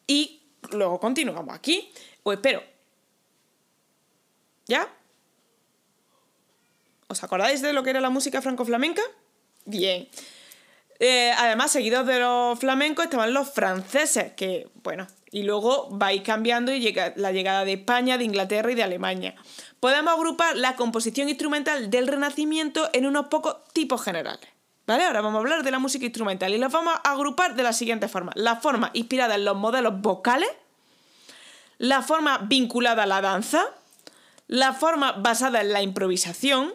y 0.06 0.42
luego 0.72 1.00
continuamos 1.00 1.54
aquí. 1.54 1.90
O 2.22 2.32
espero. 2.32 2.62
¿Ya? 4.66 4.88
¿Os 7.08 7.22
acordáis 7.22 7.62
de 7.62 7.72
lo 7.72 7.82
que 7.82 7.90
era 7.90 8.00
la 8.00 8.10
música 8.10 8.42
franco-flamenca? 8.42 9.02
Bien. 9.64 10.08
Eh, 10.98 11.32
además, 11.36 11.70
seguidos 11.70 12.06
de 12.06 12.18
los 12.18 12.58
flamencos 12.58 13.04
estaban 13.04 13.34
los 13.34 13.50
franceses, 13.50 14.32
que, 14.32 14.68
bueno, 14.82 15.06
y 15.30 15.42
luego 15.42 15.88
vais 15.90 16.22
cambiando 16.22 16.72
y 16.72 16.80
llega 16.80 17.12
la 17.16 17.32
llegada 17.32 17.64
de 17.64 17.74
España, 17.74 18.16
de 18.16 18.24
Inglaterra 18.24 18.72
y 18.72 18.74
de 18.74 18.82
Alemania. 18.82 19.34
Podemos 19.78 20.14
agrupar 20.14 20.56
la 20.56 20.74
composición 20.74 21.28
instrumental 21.28 21.90
del 21.90 22.08
Renacimiento 22.08 22.88
en 22.92 23.06
unos 23.06 23.26
pocos 23.26 23.56
tipos 23.72 24.02
generales. 24.02 24.48
¿Vale? 24.86 25.04
Ahora 25.04 25.20
vamos 25.20 25.38
a 25.38 25.40
hablar 25.40 25.62
de 25.62 25.70
la 25.70 25.78
música 25.78 26.04
instrumental 26.04 26.54
y 26.54 26.58
los 26.58 26.72
vamos 26.72 26.94
a 27.02 27.10
agrupar 27.10 27.56
de 27.56 27.62
la 27.62 27.72
siguiente 27.72 28.08
forma. 28.08 28.32
La 28.34 28.56
forma 28.56 28.90
inspirada 28.94 29.34
en 29.34 29.44
los 29.44 29.56
modelos 29.56 30.00
vocales, 30.00 30.48
la 31.78 32.02
forma 32.02 32.38
vinculada 32.38 33.02
a 33.02 33.06
la 33.06 33.20
danza, 33.20 33.64
la 34.46 34.72
forma 34.72 35.12
basada 35.12 35.60
en 35.60 35.72
la 35.72 35.82
improvisación, 35.82 36.72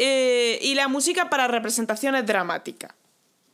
eh, 0.00 0.60
y 0.62 0.76
la 0.76 0.86
música 0.86 1.28
para 1.28 1.48
representaciones 1.48 2.24
dramáticas. 2.24 2.92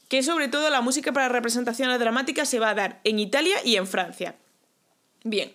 Que 0.09 0.23
sobre 0.23 0.49
todo 0.49 0.69
la 0.69 0.83
música 0.83 1.11
para 1.11 1.31
representaciones 1.31 1.99
dramáticas 1.99 2.49
se 2.49 2.59
va 2.59 2.69
a 2.69 2.75
dar 2.75 3.01
en 3.05 3.19
Italia 3.19 3.57
y 3.65 3.77
en 3.77 3.87
Francia. 3.87 4.37
Bien. 5.25 5.55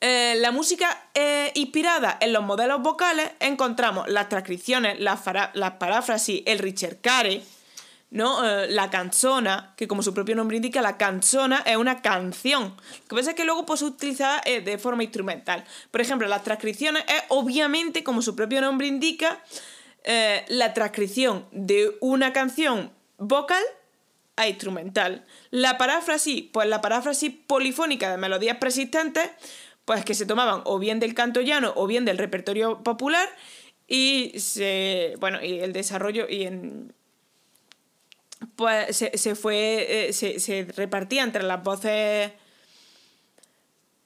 Eh, 0.00 0.36
la 0.38 0.50
música 0.50 1.08
eh, 1.12 1.52
inspirada 1.54 2.16
en 2.22 2.32
los 2.32 2.42
modelos 2.42 2.80
vocales 2.80 3.30
encontramos 3.38 4.08
las 4.08 4.30
transcripciones, 4.30 4.98
las, 4.98 5.20
las 5.52 5.72
paráfrasis, 5.72 6.42
el 6.46 6.58
ricercare, 6.58 7.42
¿no? 8.08 8.42
Eh, 8.48 8.68
la 8.70 8.88
canzona, 8.88 9.74
que 9.76 9.86
como 9.86 10.02
su 10.02 10.14
propio 10.14 10.34
nombre 10.34 10.56
indica, 10.56 10.80
la 10.80 10.96
canzona 10.96 11.62
es 11.66 11.76
una 11.76 12.00
canción. 12.00 12.74
Que 13.08 13.14
pasa 13.14 13.30
es 13.30 13.36
que 13.36 13.44
luego 13.44 13.66
pues, 13.66 13.80
se 13.80 13.86
utiliza 13.86 14.40
de 14.44 14.78
forma 14.78 15.02
instrumental. 15.02 15.64
Por 15.90 16.00
ejemplo, 16.00 16.26
las 16.28 16.44
transcripciones 16.44 17.04
es 17.06 17.22
obviamente, 17.28 18.02
como 18.02 18.22
su 18.22 18.34
propio 18.34 18.62
nombre 18.62 18.86
indica, 18.86 19.42
la 20.48 20.72
transcripción 20.72 21.44
de 21.52 21.94
una 22.00 22.32
canción 22.32 22.90
vocal 23.18 23.62
a 24.36 24.48
instrumental. 24.48 25.26
La 25.50 25.76
paráfrasis, 25.76 26.44
pues 26.50 26.66
la 26.66 26.80
paráfrasis 26.80 27.32
polifónica 27.46 28.10
de 28.10 28.16
melodías 28.16 28.56
persistentes, 28.56 29.28
pues 29.90 30.04
que 30.04 30.14
se 30.14 30.24
tomaban 30.24 30.60
o 30.66 30.78
bien 30.78 31.00
del 31.00 31.14
canto 31.14 31.40
llano 31.40 31.72
o 31.74 31.88
bien 31.88 32.04
del 32.04 32.16
repertorio 32.16 32.80
popular 32.84 33.28
y 33.88 34.38
se, 34.38 35.16
bueno, 35.18 35.42
y 35.44 35.58
el 35.58 35.72
desarrollo 35.72 36.28
y 36.28 36.44
en 36.44 36.94
pues 38.54 38.96
se, 38.96 39.34
fue, 39.34 40.10
eh, 40.10 40.12
se, 40.12 40.38
se, 40.38 40.68
repartía 40.76 41.24
entre 41.24 41.42
las 41.42 41.64
voces 41.64 42.30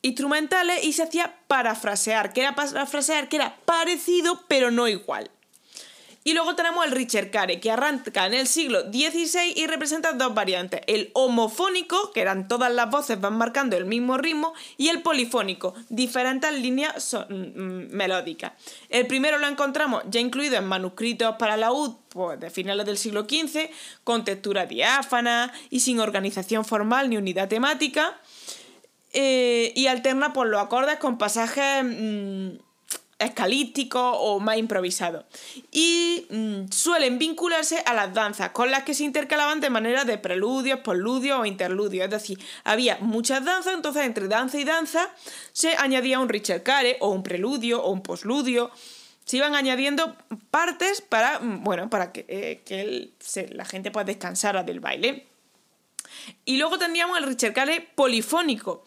instrumentales 0.01 0.83
y 0.85 0.95
se 0.95 1.03
hacía 1.03 1.37
parafrasear. 1.49 2.33
que 2.33 2.41
era 2.41 2.55
parafrasear? 2.55 3.29
Que 3.29 3.37
era 3.37 3.55
parecido 3.67 4.41
pero 4.49 4.71
no 4.71 4.89
igual. 4.89 5.31
Y 6.27 6.33
luego 6.33 6.57
tenemos 6.57 6.87
el 6.87 6.93
Ricercare, 6.93 7.61
que 7.61 7.71
arranca 7.71 8.25
en 8.27 8.33
el 8.33 8.47
siglo 8.47 8.81
XVI 8.91 9.53
y 9.55 9.67
representa 9.67 10.15
dos 10.15 10.35
variantes. 10.35 10.81
El 10.87 11.11
homofónico, 11.13 12.13
que 12.13 12.23
eran 12.23 12.49
todas 12.49 12.73
las 12.73 12.91
voces 12.91 13.21
van 13.21 13.37
marcando 13.37 13.77
el 13.77 13.85
mismo 13.85 14.17
ritmo, 14.17 14.55
y 14.79 14.89
el 14.89 15.03
polifónico, 15.03 15.75
diferentes 15.91 16.51
líneas 16.51 17.15
mm, 17.29 17.35
mm, 17.35 17.89
melódicas. 17.91 18.53
El 18.89 19.07
primero 19.07 19.37
lo 19.37 19.47
encontramos 19.47 20.03
ya 20.09 20.19
incluido 20.19 20.57
en 20.57 20.65
manuscritos 20.65 21.37
para 21.37 21.59
la 21.59 21.73
UD 21.73 21.95
pues, 22.09 22.41
de 22.41 22.49
finales 22.49 22.87
del 22.87 22.97
siglo 22.97 23.25
XV, 23.25 23.69
con 24.03 24.25
textura 24.25 24.65
diáfana 24.65 25.53
y 25.69 25.81
sin 25.81 26.01
organización 26.01 26.65
formal 26.65 27.11
ni 27.11 27.19
unidad 27.19 27.49
temática. 27.49 28.19
Eh, 29.13 29.75
y 29.77 29.89
alterna 29.89 30.33
por 30.33 30.47
los 30.47 30.63
acordes 30.63 30.97
con 30.97 31.19
pasajes... 31.19 31.85
Mm, 31.85 32.65
escalístico 33.25 34.01
o 34.01 34.41
más 34.41 34.57
improvisado 34.59 35.25
Y 35.71 36.27
mm, 36.31 36.71
suelen 36.71 37.19
vincularse 37.19 37.83
a 37.87 37.95
las 37.95 38.13
danzas, 38.15 38.51
con 38.51 38.71
las 38.71 38.85
que 38.85 38.95
se 38.95 39.05
intercalaban 39.05 39.61
de 39.61 39.71
manera 39.71 40.05
de 40.05 40.19
preludios, 40.19 40.81
postludios 40.81 41.41
o 41.41 41.45
interludios. 41.45 42.05
Es 42.05 42.11
decir, 42.11 42.39
había 42.65 42.99
muchas 43.01 43.45
danzas, 43.45 43.75
entonces 43.75 44.05
entre 44.05 44.29
danza 44.29 44.59
y 44.59 44.65
danza 44.65 45.11
se 45.53 45.77
añadía 45.77 46.21
un 46.21 46.29
ricercare 46.29 46.97
o 47.01 47.11
un 47.11 47.23
preludio 47.23 47.83
o 47.83 47.91
un 47.91 48.03
postludio. 48.03 48.71
Se 49.25 49.39
iban 49.39 49.55
añadiendo 49.55 50.17
partes 50.51 51.01
para, 51.01 51.39
mm, 51.39 51.65
bueno, 51.65 51.89
para 51.89 52.13
que, 52.13 52.25
eh, 52.29 53.13
la 53.53 53.65
gente 53.65 53.91
pueda 53.91 54.05
descansar 54.05 54.65
del 54.65 54.81
baile. 54.81 55.27
Y 56.45 56.59
luego 56.59 56.79
tendríamos 56.79 57.19
el 57.19 57.25
ricercare 57.25 57.81
polifónico 57.95 58.85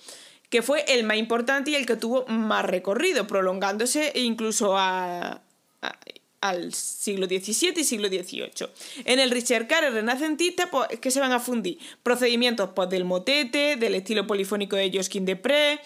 que 0.50 0.62
fue 0.62 0.86
el 0.88 1.04
más 1.04 1.18
importante 1.18 1.72
y 1.72 1.76
el 1.76 1.86
que 1.86 1.96
tuvo 1.96 2.26
más 2.28 2.66
recorrido, 2.66 3.28
prolongándose 3.28 4.12
incluso 4.16 4.78
al 4.78 6.74
siglo 6.74 7.26
XVII 7.26 7.74
y 7.78 7.84
siglo 7.84 8.08
XVIII. 8.08 8.70
En 9.06 9.20
el 9.20 9.32
Ricercare 9.32 9.90
renacentista, 9.90 10.72
pues, 10.72 11.00
que 11.00 11.12
se 11.12 11.20
van 11.20 11.34
a 11.34 11.40
fundir 11.40 11.78
procedimientos 12.04 12.70
pues, 12.76 12.90
del 12.90 13.06
motete, 13.06 13.76
del 13.76 13.96
estilo 13.96 14.26
polifónico 14.26 14.76
de 14.76 14.92
Josquin 14.94 15.26
de 15.26 15.36
Pré, 15.36 15.80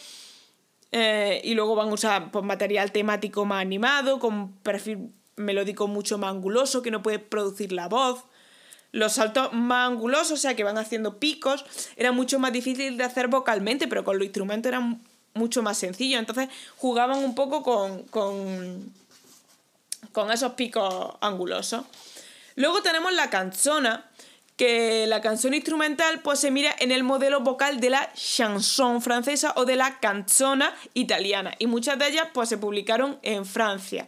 eh, 0.91 1.41
y 1.43 1.53
luego 1.53 1.75
van 1.75 1.89
a 1.89 1.93
usar 1.93 2.31
pues, 2.31 2.43
material 2.43 2.91
temático 2.91 3.45
más 3.45 3.61
animado, 3.61 4.19
con 4.19 4.53
perfil 4.57 5.09
melódico 5.37 5.87
mucho 5.87 6.17
más 6.17 6.31
anguloso, 6.31 6.81
que 6.81 6.91
no 6.91 7.01
puede 7.01 7.19
producir 7.19 7.71
la 7.71 7.87
voz. 7.87 8.25
Los 8.91 9.13
saltos 9.13 9.53
más 9.53 9.89
angulosos, 9.89 10.31
o 10.31 10.37
sea, 10.37 10.55
que 10.55 10.63
van 10.63 10.77
haciendo 10.77 11.17
picos, 11.17 11.65
era 11.95 12.11
mucho 12.11 12.39
más 12.39 12.51
difícil 12.51 12.97
de 12.97 13.03
hacer 13.05 13.29
vocalmente, 13.29 13.87
pero 13.87 14.03
con 14.03 14.17
los 14.17 14.25
instrumentos 14.25 14.69
era 14.69 14.97
mucho 15.33 15.63
más 15.63 15.77
sencillo. 15.77 16.19
Entonces 16.19 16.49
jugaban 16.77 17.19
un 17.19 17.35
poco 17.35 17.63
con, 17.63 18.03
con, 18.03 18.91
esos 20.31 20.53
picos 20.53 21.15
angulosos. 21.21 21.85
Luego 22.55 22.81
tenemos 22.81 23.13
la 23.13 23.29
canzona, 23.29 24.09
que 24.57 25.07
la 25.07 25.21
canción 25.21 25.53
instrumental 25.53 26.19
pues 26.19 26.39
se 26.39 26.51
mira 26.51 26.75
en 26.77 26.91
el 26.91 27.03
modelo 27.03 27.39
vocal 27.39 27.79
de 27.79 27.89
la 27.89 28.11
chanson 28.13 29.01
francesa 29.01 29.53
o 29.55 29.65
de 29.65 29.75
la 29.75 29.99
canzona 29.99 30.75
italiana 30.93 31.55
y 31.57 31.65
muchas 31.65 31.97
de 31.97 32.09
ellas 32.09 32.27
pues 32.33 32.49
se 32.49 32.57
publicaron 32.57 33.17
en 33.23 33.45
Francia. 33.45 34.07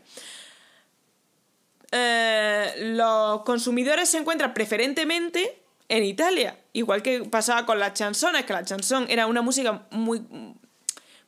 Eh, 1.95 2.73
los 2.95 3.43
consumidores 3.43 4.10
se 4.10 4.17
encuentran 4.17 4.53
preferentemente 4.56 5.60
en 5.89 6.03
Italia, 6.03 6.58
igual 6.73 7.03
que 7.03 7.23
pasaba 7.23 7.67
con 7.67 7.77
las 7.77 7.93
chansones, 7.93 8.45
que 8.45 8.53
la 8.53 8.65
chanson 8.65 9.06
era 9.10 9.27
una 9.27 9.43
música 9.43 9.86
muy 9.91 10.23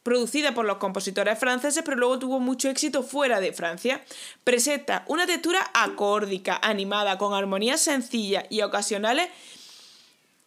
producida 0.02 0.56
por 0.56 0.66
los 0.66 0.78
compositores 0.78 1.38
franceses, 1.38 1.84
pero 1.86 1.98
luego 1.98 2.18
tuvo 2.18 2.40
mucho 2.40 2.68
éxito 2.70 3.04
fuera 3.04 3.40
de 3.40 3.54
Francia. 3.54 4.04
Presenta 4.44 5.04
una 5.08 5.28
textura 5.28 5.60
acórdica, 5.76 6.60
animada, 6.64 7.20
con 7.20 7.36
armonías 7.36 7.82
sencillas 7.82 8.46
y 8.50 8.62
ocasionales 8.62 9.30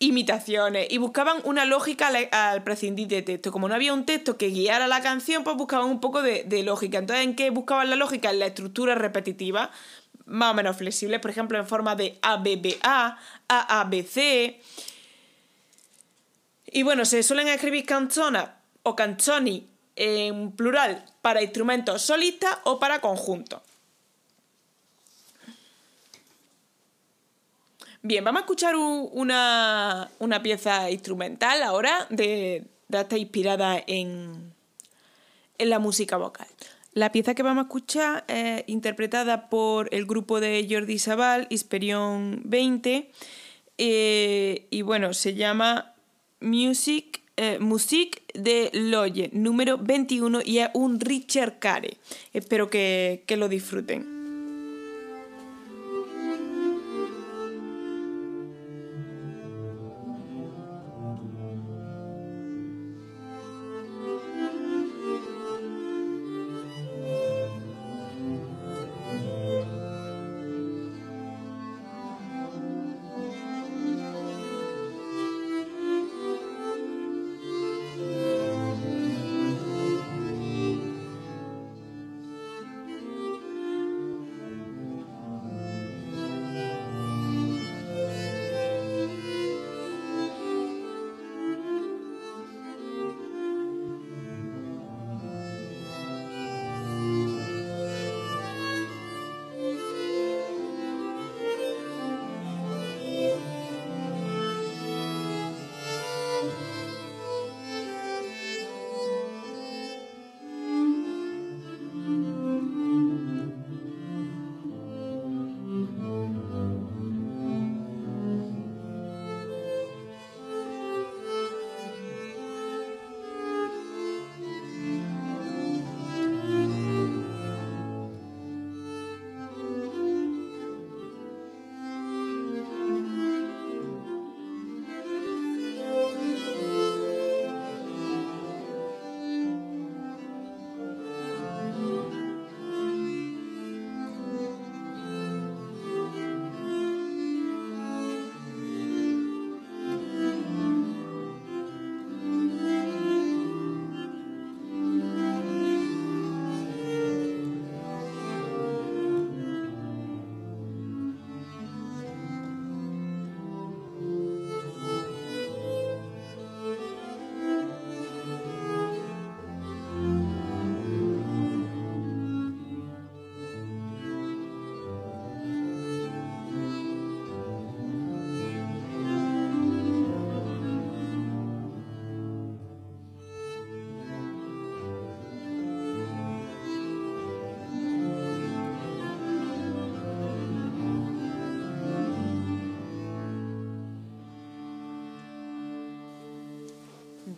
imitaciones 0.00 0.87
y 0.90 0.98
buscaban 0.98 1.38
una 1.42 1.64
lógica 1.64 2.09
al, 2.31 2.62
prescindir 2.62 3.09
de 3.09 3.22
texto. 3.22 3.50
Como 3.50 3.68
no 3.68 3.74
había 3.74 3.92
un 3.92 4.07
texto 4.07 4.37
que 4.37 4.48
guiara 4.48 4.87
la 4.87 5.00
canción, 5.00 5.42
pues 5.42 5.57
buscaban 5.57 5.88
un 5.88 6.00
poco 6.00 6.22
de, 6.22 6.44
de 6.44 6.62
lógica. 6.62 6.98
Entonces, 6.98 7.24
¿en 7.24 7.35
qué 7.35 7.50
buscaban 7.50 7.90
la 7.90 7.96
lógica? 7.96 8.31
En 8.31 8.38
la 8.38 8.46
estructura 8.46 8.94
repetitiva 8.94 9.70
más 10.28 10.52
o 10.52 10.54
menos 10.54 10.76
flexibles, 10.76 11.20
por 11.20 11.30
ejemplo, 11.30 11.58
en 11.58 11.66
forma 11.66 11.96
de 11.96 12.18
ABBA, 12.22 13.18
AABC. 13.48 14.60
Y 16.66 16.82
bueno, 16.82 17.04
se 17.04 17.22
suelen 17.22 17.48
escribir 17.48 17.86
canzonas 17.86 18.50
o 18.82 18.94
canzoni 18.94 19.66
en 19.96 20.52
plural 20.52 21.04
para 21.22 21.42
instrumentos 21.42 22.02
solistas 22.02 22.58
o 22.64 22.78
para 22.78 23.00
conjuntos. 23.00 23.62
Bien, 28.02 28.22
vamos 28.22 28.40
a 28.40 28.44
escuchar 28.44 28.76
una, 28.76 30.08
pieza 30.42 30.90
instrumental 30.90 31.62
ahora 31.62 32.06
de, 32.10 32.64
de 32.86 33.00
esta 33.00 33.18
inspirada 33.18 33.82
en, 33.86 34.54
en 35.58 35.70
la 35.70 35.78
música 35.78 36.16
vocal. 36.16 36.46
La 36.98 37.12
pieza 37.12 37.37
que 37.37 37.44
vamos 37.44 37.62
a 37.62 37.66
escuchar 37.68 38.24
es 38.26 38.64
interpretada 38.66 39.48
por 39.48 39.88
el 39.94 40.04
grupo 40.04 40.40
de 40.40 40.66
Jordi 40.68 40.98
Sabal, 40.98 41.46
Hisperion 41.48 42.42
20, 42.44 43.12
eh, 43.78 44.66
y 44.68 44.82
bueno, 44.82 45.14
se 45.14 45.34
llama 45.34 45.94
Music, 46.40 47.22
eh, 47.37 47.61
Music 47.61 48.24
de 48.34 48.70
Loye, 48.72 49.30
número 49.32 49.78
21, 49.78 50.40
y 50.44 50.58
es 50.58 50.70
un 50.74 50.98
Richard 50.98 51.61
Care. 51.61 51.98
Espero 52.32 52.68
que 52.68 53.22
lo 53.37 53.48
disfruten. 53.48 54.17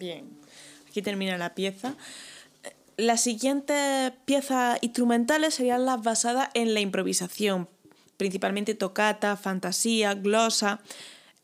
Bien, 0.01 0.31
aquí 0.89 1.03
termina 1.03 1.37
la 1.37 1.55
pieza. 1.55 1.95
Las 2.97 3.21
siguientes 3.21 4.13
piezas 4.25 4.79
instrumentales 4.81 5.53
serían 5.53 5.85
las 5.85 6.03
basadas 6.03 6.49
en 6.55 6.73
la 6.73 6.81
improvisación, 6.81 7.69
principalmente 8.17 8.75
tocata, 8.75 9.37
fantasía, 9.37 10.15
glosa. 10.15 10.81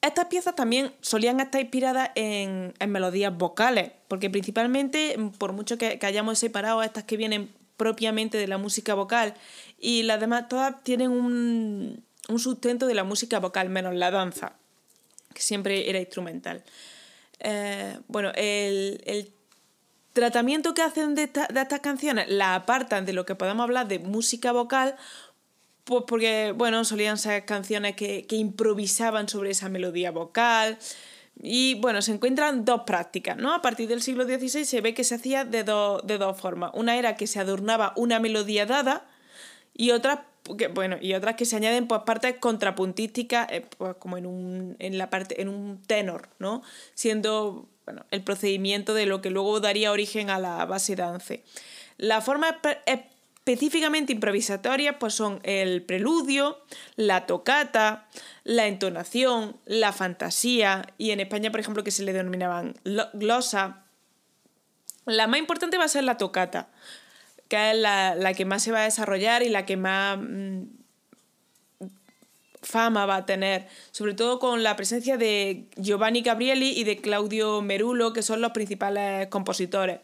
Estas 0.00 0.26
piezas 0.26 0.56
también 0.56 0.90
solían 1.02 1.38
estar 1.40 1.60
inspiradas 1.60 2.12
en, 2.14 2.72
melodías 2.88 3.36
vocales, 3.36 3.92
porque 4.08 4.30
principalmente, 4.30 5.18
por 5.36 5.52
mucho 5.52 5.76
que, 5.76 5.98
hayamos 6.00 6.38
separado 6.38 6.82
estas 6.82 7.04
que 7.04 7.18
vienen 7.18 7.50
propiamente 7.76 8.38
de 8.38 8.48
la 8.48 8.56
música 8.56 8.94
vocal 8.94 9.34
y 9.78 10.04
las 10.04 10.18
demás, 10.18 10.48
todas 10.48 10.82
tienen 10.82 11.10
un, 11.10 12.02
sustento 12.38 12.86
de 12.86 12.94
la 12.94 13.04
música 13.04 13.38
vocal, 13.38 13.68
menos 13.68 13.94
la 13.94 14.10
danza, 14.10 14.54
que 15.34 15.42
siempre 15.42 15.90
era 15.90 15.98
instrumental. 15.98 16.64
Eh, 17.40 17.98
bueno, 18.08 18.32
el, 18.34 19.02
el 19.04 19.32
tratamiento 20.16 20.72
que 20.72 20.80
hacen 20.80 21.14
de, 21.14 21.24
estas 21.24 21.80
canciones 21.80 22.26
la 22.30 22.54
apartan 22.54 23.04
de 23.04 23.12
lo 23.12 23.26
que 23.26 23.34
podemos 23.34 23.62
hablar 23.62 23.86
de 23.86 23.98
música 23.98 24.50
vocal, 24.50 24.96
pues 25.84 26.04
porque, 26.08 26.54
bueno, 26.56 26.84
solían 26.86 27.18
ser 27.18 27.44
canciones 27.44 27.96
que, 27.96 28.26
improvisaban 28.30 29.28
sobre 29.28 29.50
esa 29.50 29.68
melodía 29.68 30.10
vocal. 30.10 30.78
Y 31.42 31.74
bueno, 31.80 32.00
se 32.00 32.12
encuentran 32.12 32.64
dos 32.64 32.84
prácticas, 32.86 33.36
¿no? 33.36 33.52
A 33.52 33.60
partir 33.60 33.88
del 33.88 34.00
siglo 34.00 34.24
XVI 34.24 34.64
se 34.64 34.80
ve 34.80 34.94
que 34.94 35.04
se 35.04 35.16
hacía 35.16 35.44
de, 35.44 35.64
de 35.64 36.18
dos 36.18 36.40
formas. 36.40 36.70
Una 36.72 36.96
era 36.96 37.14
que 37.14 37.26
se 37.26 37.38
adornaba 37.38 37.92
una 37.94 38.18
melodía 38.18 38.64
dada 38.64 39.06
y 39.74 39.90
otras 39.90 40.20
que, 40.56 40.68
bueno, 40.68 40.96
y 41.00 41.14
otras 41.14 41.36
que 41.36 41.44
se 41.44 41.56
añaden 41.56 41.88
pues 41.88 42.02
partes 42.06 42.36
contrapuntísticas, 42.38 43.50
eh, 43.50 43.66
pues, 43.76 43.96
como 43.96 44.18
en 44.18 44.26
un, 44.26 44.76
en 44.78 44.98
la 44.98 45.10
parte, 45.10 45.40
en 45.40 45.48
un 45.48 45.82
tenor, 45.82 46.28
¿no? 46.38 46.62
Siendo 46.94 47.68
bueno, 47.84 48.04
el 48.10 48.22
procedimiento 48.22 48.94
de 48.94 49.06
lo 49.06 49.22
que 49.22 49.30
luego 49.30 49.60
daría 49.60 49.92
origen 49.92 50.28
a 50.30 50.38
la 50.38 50.64
base 50.66 50.96
dance. 50.96 51.44
Las 51.98 52.24
formas 52.24 52.56
específicamente 52.84 54.12
improvisatorias 54.12 54.96
pues 54.98 55.14
son 55.14 55.38
el 55.44 55.82
preludio, 55.82 56.58
la 56.96 57.26
tocata, 57.26 58.08
la 58.42 58.66
entonación, 58.66 59.56
la 59.66 59.92
fantasía 59.92 60.84
y 60.98 61.12
en 61.12 61.20
España, 61.20 61.52
por 61.52 61.60
ejemplo, 61.60 61.84
que 61.84 61.92
se 61.92 62.02
le 62.02 62.12
denominaban 62.12 62.74
glosa. 63.14 63.84
La 65.04 65.28
más 65.28 65.38
importante 65.38 65.78
va 65.78 65.84
a 65.84 65.88
ser 65.88 66.02
la 66.02 66.18
tocata, 66.18 66.68
que 67.48 67.70
es 67.70 67.76
la, 67.76 68.34
que 68.34 68.44
más 68.44 68.62
se 68.62 68.72
va 68.72 68.80
a 68.80 68.84
desarrollar 68.84 69.42
y 69.42 69.48
la 69.48 69.66
que 69.66 69.76
más... 69.76 70.18
Mm, 70.18 70.64
fama 72.62 73.06
va 73.06 73.16
a 73.16 73.26
tener, 73.26 73.68
sobre 73.92 74.14
todo 74.14 74.40
con 74.40 74.64
la 74.64 74.74
presencia 74.74 75.16
de 75.16 75.68
Giovanni 75.76 76.22
Gabrieli 76.22 76.70
y 76.70 76.82
de 76.82 76.96
Claudio 77.00 77.62
Merulo, 77.62 78.12
que 78.12 78.22
son 78.22 78.40
los 78.40 78.50
principales 78.50 79.28
compositores. 79.28 80.00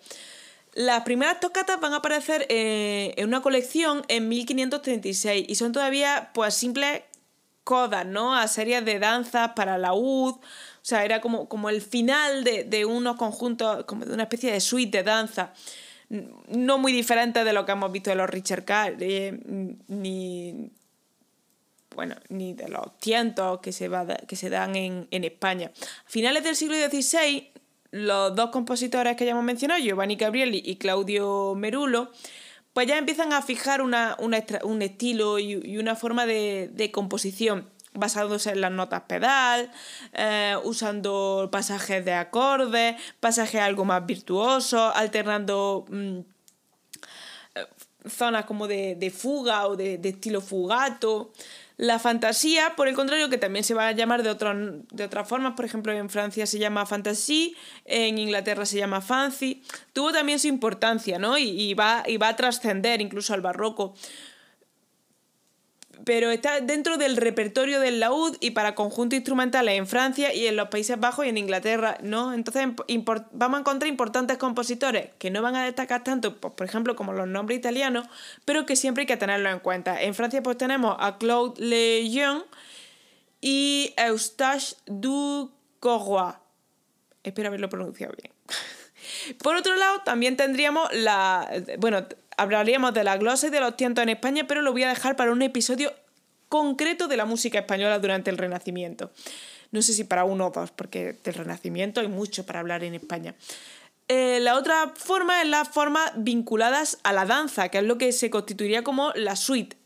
Las 0.74 1.02
primeras 1.02 1.40
tocatas 1.40 1.80
van 1.80 1.92
a 1.92 1.96
aparecer 1.96 2.46
eh, 2.48 3.14
en 3.16 3.26
una 3.26 3.42
colección 3.42 4.04
en 4.08 4.28
1536 4.28 5.44
y 5.48 5.54
son 5.56 5.72
todavía 5.72 6.30
pues 6.32 6.54
simples 6.54 7.02
codas, 7.64 8.06
¿no? 8.06 8.34
A 8.34 8.48
series 8.48 8.84
de 8.84 8.98
danzas 8.98 9.52
para 9.54 9.76
la 9.76 9.92
UD. 9.92 10.34
O 10.34 10.40
sea, 10.80 11.04
era 11.04 11.20
como, 11.20 11.48
como 11.48 11.68
el 11.68 11.82
final 11.82 12.42
de, 12.44 12.84
unos 12.86 13.16
conjuntos, 13.16 13.84
como 13.84 14.04
de 14.04 14.14
una 14.14 14.24
especie 14.24 14.50
de 14.50 14.60
suite 14.60 14.98
de 14.98 15.04
danza. 15.04 15.52
No 16.48 16.78
muy 16.78 16.92
diferente 16.92 17.42
de 17.44 17.52
lo 17.52 17.64
que 17.64 17.72
hemos 17.72 17.90
visto 17.90 18.10
de 18.10 18.16
los 18.16 18.28
Richard 18.28 18.64
Carr, 18.64 18.96
eh, 19.00 19.38
ni 19.88 20.70
bueno, 21.94 22.16
ni 22.28 22.54
de 22.54 22.68
los 22.68 22.98
tientos 22.98 23.60
que 23.60 23.72
se, 23.72 23.88
va, 23.88 24.06
que 24.06 24.36
se 24.36 24.50
dan 24.50 24.76
en, 24.76 25.06
España. 25.10 25.70
A 26.06 26.10
finales 26.10 26.44
del 26.44 26.56
siglo 26.56 26.74
XVI, 26.74 27.48
los 27.90 28.34
dos 28.34 28.50
compositores 28.50 29.16
que 29.16 29.24
ya 29.24 29.32
hemos 29.32 29.44
mencionado, 29.44 29.80
Giovanni 29.80 30.16
Gabrieli 30.16 30.62
y 30.64 30.76
Claudio 30.76 31.54
Merulo, 31.54 32.10
pues 32.72 32.86
ya 32.86 32.96
empiezan 32.96 33.32
a 33.32 33.42
fijar 33.42 33.82
un 33.82 34.82
estilo 34.82 35.38
y, 35.38 35.76
una 35.76 35.94
forma 35.94 36.26
de, 36.26 36.90
composición 36.92 37.68
basándose 37.94 38.50
en 38.50 38.60
las 38.60 38.72
notas 38.72 39.02
pedal, 39.02 39.70
eh, 40.12 40.56
usando 40.64 41.48
pasajes 41.52 42.04
de 42.04 42.14
acordes, 42.14 42.96
pasajes 43.20 43.60
algo 43.60 43.84
más 43.84 44.04
virtuosos, 44.06 44.92
alternando 44.94 45.84
mm, 45.88 46.20
zonas 48.08 48.44
como 48.44 48.66
de, 48.66 49.12
fuga 49.16 49.66
o 49.66 49.76
de, 49.76 49.98
de 49.98 50.10
estilo 50.10 50.40
fugato. 50.40 51.32
La 51.78 51.98
fantasía, 51.98 52.74
por 52.76 52.86
el 52.86 52.94
contrario, 52.94 53.28
que 53.28 53.38
también 53.38 53.64
se 53.64 53.74
va 53.74 53.88
a 53.88 53.92
llamar 53.92 54.22
de, 54.22 54.34
de 54.92 55.04
otras 55.04 55.28
formas, 55.28 55.54
por 55.54 55.64
ejemplo, 55.64 55.92
en 55.92 56.10
Francia 56.10 56.46
se 56.46 56.58
llama 56.58 56.86
fantasy, 56.86 57.56
en 57.84 58.18
Inglaterra 58.18 58.66
se 58.66 58.76
llama 58.76 59.00
fancy, 59.00 59.62
tuvo 59.92 60.12
también 60.12 60.38
su 60.38 60.48
importancia, 60.48 61.18
¿no? 61.18 61.38
Y, 61.38 61.74
va, 61.74 62.04
y 62.06 62.18
va 62.18 62.28
a 62.28 62.36
trascender 62.36 63.00
incluso 63.00 63.34
al 63.34 63.40
barroco 63.40 63.94
pero 66.04 66.30
está 66.30 66.60
dentro 66.60 66.96
del 66.96 67.16
repertorio 67.16 67.80
del 67.80 68.00
laúd 68.00 68.36
y 68.40 68.52
para 68.52 68.74
conjuntos 68.74 69.16
instrumentales 69.16 69.78
en 69.78 69.86
Francia 69.86 70.34
y 70.34 70.46
en 70.46 70.56
los 70.56 70.68
Países 70.68 70.98
Bajos 70.98 71.26
y 71.26 71.28
en 71.28 71.38
Inglaterra, 71.38 71.98
¿no? 72.02 72.32
Entonces 72.32 72.68
vamos 73.32 73.58
a 73.58 73.60
encontrar 73.60 73.88
importantes 73.88 74.38
compositores 74.38 75.10
que 75.18 75.30
no 75.30 75.42
van 75.42 75.56
a 75.56 75.64
destacar 75.64 76.02
tanto, 76.04 76.36
pues, 76.36 76.54
por 76.54 76.66
ejemplo, 76.66 76.96
como 76.96 77.12
los 77.12 77.28
nombres 77.28 77.58
italianos, 77.58 78.06
pero 78.44 78.66
que 78.66 78.76
siempre 78.76 79.02
hay 79.02 79.06
que 79.06 79.16
tenerlo 79.16 79.50
en 79.50 79.60
cuenta. 79.60 80.02
En 80.02 80.14
Francia 80.14 80.42
pues 80.42 80.56
tenemos 80.56 80.96
a 80.98 81.18
Claude 81.18 81.60
Lejeune 81.60 82.44
y 83.40 83.94
Eustache 83.96 84.76
Ducourroy. 84.86 86.34
Espero 87.22 87.48
haberlo 87.48 87.68
pronunciado 87.68 88.14
bien. 88.20 88.32
Por 89.42 89.56
otro 89.56 89.76
lado, 89.76 90.00
también 90.04 90.36
tendríamos 90.36 90.88
la... 90.92 91.48
Bueno, 91.78 92.06
hablaríamos 92.36 92.94
de 92.94 93.04
la 93.04 93.16
glosa 93.16 93.46
y 93.46 93.50
de 93.50 93.60
los 93.60 93.76
tientos 93.76 94.02
en 94.02 94.08
España, 94.10 94.46
pero 94.46 94.62
lo 94.62 94.72
voy 94.72 94.84
a 94.84 94.88
dejar 94.88 95.16
para 95.16 95.32
un 95.32 95.42
episodio 95.42 95.92
concreto 96.48 97.08
de 97.08 97.16
la 97.16 97.24
música 97.24 97.58
española 97.58 97.98
durante 97.98 98.30
el 98.30 98.38
Renacimiento. 98.38 99.10
No 99.70 99.80
sé 99.80 99.94
si 99.94 100.04
para 100.04 100.24
uno 100.24 100.48
o 100.48 100.50
dos, 100.50 100.70
porque 100.70 101.16
del 101.24 101.34
Renacimiento 101.34 102.00
hay 102.00 102.08
mucho 102.08 102.44
para 102.44 102.60
hablar 102.60 102.84
en 102.84 102.94
España. 102.94 103.34
Eh, 104.08 104.38
la 104.40 104.56
otra 104.56 104.92
forma 104.94 105.40
es 105.40 105.48
las 105.48 105.68
formas 105.68 106.12
vinculadas 106.16 106.98
a 107.04 107.12
la 107.14 107.24
danza, 107.24 107.70
que 107.70 107.78
es 107.78 107.84
lo 107.84 107.96
que 107.96 108.12
se 108.12 108.28
constituiría 108.28 108.84
como 108.84 109.12
la 109.14 109.36
suite. 109.36 109.76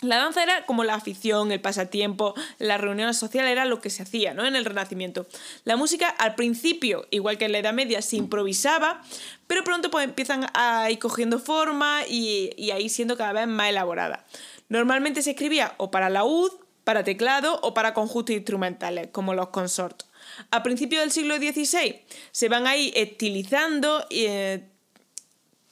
La 0.00 0.16
danza 0.16 0.42
era 0.42 0.66
como 0.66 0.84
la 0.84 0.94
afición, 0.94 1.52
el 1.52 1.60
pasatiempo, 1.60 2.34
las 2.58 2.80
reuniones 2.80 3.16
sociales, 3.16 3.52
era 3.52 3.64
lo 3.64 3.80
que 3.80 3.90
se 3.90 4.02
hacía 4.02 4.34
¿no? 4.34 4.44
en 4.44 4.56
el 4.56 4.64
Renacimiento. 4.64 5.26
La 5.64 5.76
música 5.76 6.08
al 6.08 6.34
principio, 6.34 7.06
igual 7.10 7.38
que 7.38 7.46
en 7.46 7.52
la 7.52 7.58
Edad 7.58 7.72
Media, 7.72 8.02
se 8.02 8.16
improvisaba, 8.16 9.02
pero 9.46 9.64
pronto 9.64 9.90
pues 9.90 10.04
empiezan 10.04 10.46
a 10.52 10.90
ir 10.90 10.98
cogiendo 10.98 11.38
forma 11.38 12.02
y, 12.08 12.50
y 12.56 12.88
siendo 12.88 13.16
cada 13.16 13.32
vez 13.32 13.46
más 13.46 13.68
elaborada. 13.70 14.26
Normalmente 14.68 15.22
se 15.22 15.30
escribía 15.30 15.74
o 15.78 15.90
para 15.90 16.10
laúd, 16.10 16.50
para 16.84 17.02
teclado 17.02 17.58
o 17.62 17.72
para 17.72 17.94
conjuntos 17.94 18.34
instrumentales, 18.34 19.08
como 19.10 19.34
los 19.34 19.48
consortos. 19.48 20.08
A 20.50 20.62
principios 20.62 21.02
del 21.02 21.12
siglo 21.12 21.36
XVI 21.36 22.02
se 22.30 22.48
van 22.48 22.66
a 22.66 22.76
ir 22.76 22.92
estilizando 22.96 24.04
eh, 24.10 24.68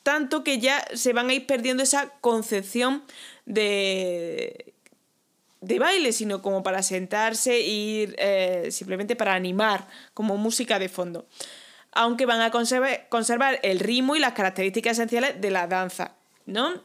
tanto 0.02 0.44
que 0.44 0.58
ya 0.58 0.84
se 0.94 1.12
van 1.12 1.30
a 1.30 1.34
ir 1.34 1.46
perdiendo 1.46 1.82
esa 1.82 2.10
concepción 2.20 3.02
de, 3.46 4.74
de 5.60 5.78
baile, 5.78 6.12
sino 6.12 6.42
como 6.42 6.62
para 6.62 6.82
sentarse 6.82 7.54
e 7.54 7.68
ir 7.68 8.14
eh, 8.18 8.68
simplemente 8.70 9.16
para 9.16 9.34
animar, 9.34 9.88
como 10.14 10.36
música 10.36 10.78
de 10.78 10.88
fondo. 10.88 11.26
Aunque 11.92 12.26
van 12.26 12.40
a 12.40 12.50
conservar, 12.50 13.08
conservar 13.08 13.60
el 13.62 13.78
ritmo 13.78 14.16
y 14.16 14.18
las 14.18 14.32
características 14.32 14.92
esenciales 14.92 15.40
de 15.40 15.50
la 15.50 15.66
danza, 15.66 16.16
¿no? 16.46 16.82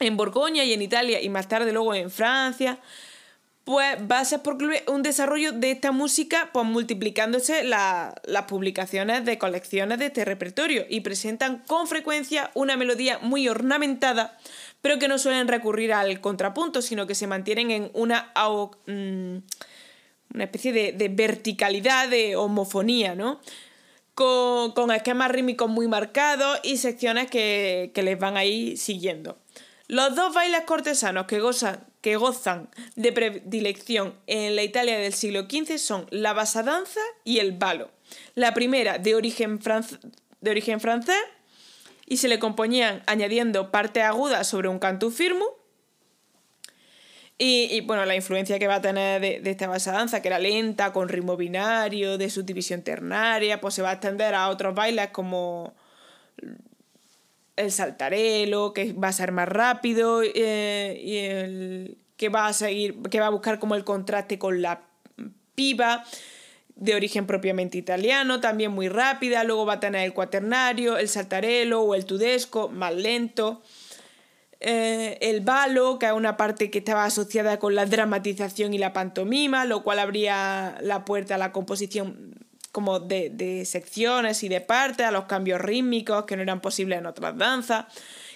En 0.00 0.16
Borgoña 0.16 0.64
y 0.64 0.72
en 0.72 0.82
Italia 0.82 1.20
y 1.20 1.28
más 1.28 1.48
tarde 1.48 1.72
luego 1.72 1.94
en 1.94 2.10
Francia, 2.10 2.80
pues 3.64 3.96
va 4.10 4.20
a 4.20 4.24
ser 4.24 4.40
un 4.88 5.02
desarrollo 5.02 5.52
de 5.52 5.70
esta 5.70 5.90
música, 5.90 6.50
pues 6.52 6.66
multiplicándose 6.66 7.64
las 7.64 8.42
publicaciones 8.46 9.24
de 9.24 9.38
colecciones 9.38 9.98
de 9.98 10.06
este 10.06 10.24
repertorio 10.24 10.84
y 10.88 11.00
presentan 11.00 11.62
con 11.66 11.86
frecuencia 11.86 12.50
una 12.54 12.76
melodía 12.76 13.18
muy 13.20 13.48
ornamentada 13.48 14.36
pero 14.84 14.98
que 14.98 15.08
no 15.08 15.18
suelen 15.18 15.48
recurrir 15.48 15.94
al 15.94 16.20
contrapunto, 16.20 16.82
sino 16.82 17.06
que 17.06 17.14
se 17.14 17.26
mantienen 17.26 17.70
en 17.70 17.90
una, 17.94 18.34
mm, 18.86 19.36
una 20.34 20.44
especie 20.44 20.74
de, 20.74 21.08
verticalidad, 21.08 22.10
de 22.10 22.36
homofonía, 22.36 23.14
¿no? 23.14 23.40
Con, 24.14 24.90
esquemas 24.90 25.30
rítmicos 25.30 25.70
muy 25.70 25.88
marcados 25.88 26.60
y 26.62 26.76
secciones 26.76 27.30
que, 27.30 27.92
les 27.94 28.18
van 28.18 28.36
a 28.36 28.44
ir 28.44 28.76
siguiendo. 28.76 29.38
Los 29.88 30.14
dos 30.16 30.34
bailes 30.34 30.60
cortesanos 30.66 31.24
que 31.24 31.40
gozan, 31.40 31.86
que 32.04 32.16
gozan 32.16 32.68
de 32.96 33.12
predilección 33.12 34.12
en 34.26 34.56
la 34.56 34.62
Italia 34.62 34.98
del 34.98 35.14
siglo 35.14 35.44
XV 35.44 35.78
son 35.78 36.06
la 36.10 36.34
basadanza 36.34 37.00
y 37.24 37.38
el 37.38 37.52
balo. 37.52 37.90
La 38.34 38.52
primera 38.52 38.98
de 38.98 39.14
origen, 39.14 39.58
francés 39.58 39.96
y 42.04 42.18
se 42.18 42.28
le 42.28 42.38
componían 42.38 43.02
añadiendo 43.06 43.70
parte 43.70 44.02
aguda 44.02 44.44
sobre 44.44 44.68
un 44.68 44.78
canto 44.78 45.10
firmo. 45.10 45.46
Y, 47.38 47.80
bueno, 47.80 48.04
la 48.04 48.14
influencia 48.14 48.58
que 48.58 48.66
va 48.66 48.74
a 48.76 48.82
tener 48.82 49.22
de, 49.22 49.40
de, 49.40 49.50
esta 49.50 49.66
base 49.66 49.90
danza, 49.90 50.20
que 50.20 50.28
era 50.28 50.38
lenta, 50.38 50.92
con 50.92 51.08
ritmo 51.08 51.38
binario, 51.38 52.18
de 52.18 52.28
subdivisión 52.28 52.82
ternaria, 52.82 53.62
pues 53.62 53.72
se 53.72 53.80
va 53.80 53.88
a 53.88 53.92
extender 53.94 54.34
a 54.34 54.50
otros 54.50 54.74
bailes 54.74 55.08
como 55.08 55.74
el 57.56 57.70
saltarelo, 57.70 58.72
que 58.72 58.92
va 58.92 59.08
a 59.08 59.12
ser 59.12 59.32
más 59.32 59.48
rápido, 59.48 60.22
eh, 60.22 61.00
y 61.02 61.16
el 61.18 61.98
que 62.16 62.28
va 62.28 62.46
a 62.46 62.52
seguir, 62.52 63.00
que 63.10 63.20
va 63.20 63.26
a 63.26 63.30
buscar 63.30 63.58
como 63.58 63.74
el 63.74 63.84
contraste 63.84 64.38
con 64.38 64.62
la 64.62 64.82
piba 65.54 66.04
de 66.76 66.94
origen 66.94 67.26
propiamente 67.26 67.78
italiano, 67.78 68.40
también 68.40 68.72
muy 68.72 68.88
rápida, 68.88 69.44
luego 69.44 69.66
va 69.66 69.74
a 69.74 69.80
tener 69.80 70.04
el 70.04 70.12
cuaternario, 70.12 70.98
el 70.98 71.08
saltarelo 71.08 71.82
o 71.82 71.94
el 71.94 72.04
tudesco, 72.04 72.68
más 72.68 72.94
lento. 72.94 73.62
Eh, 74.60 75.18
el 75.20 75.42
balo, 75.42 75.98
que 75.98 76.06
es 76.06 76.12
una 76.12 76.36
parte 76.36 76.70
que 76.70 76.78
estaba 76.78 77.04
asociada 77.04 77.58
con 77.58 77.74
la 77.74 77.86
dramatización 77.86 78.72
y 78.74 78.78
la 78.78 78.92
pantomima, 78.92 79.66
lo 79.66 79.82
cual 79.82 79.98
abría 79.98 80.78
la 80.80 81.04
puerta 81.04 81.34
a 81.34 81.38
la 81.38 81.52
composición 81.52 82.43
como 82.74 82.98
de, 82.98 83.62
secciones 83.64 84.42
y 84.42 84.48
de 84.48 84.60
partes, 84.60 85.06
a 85.06 85.12
los 85.12 85.26
cambios 85.26 85.60
rítmicos 85.60 86.24
que 86.24 86.34
no 86.34 86.42
eran 86.42 86.60
posibles 86.60 86.98
en 86.98 87.06
otras 87.06 87.38
danzas. 87.38 87.86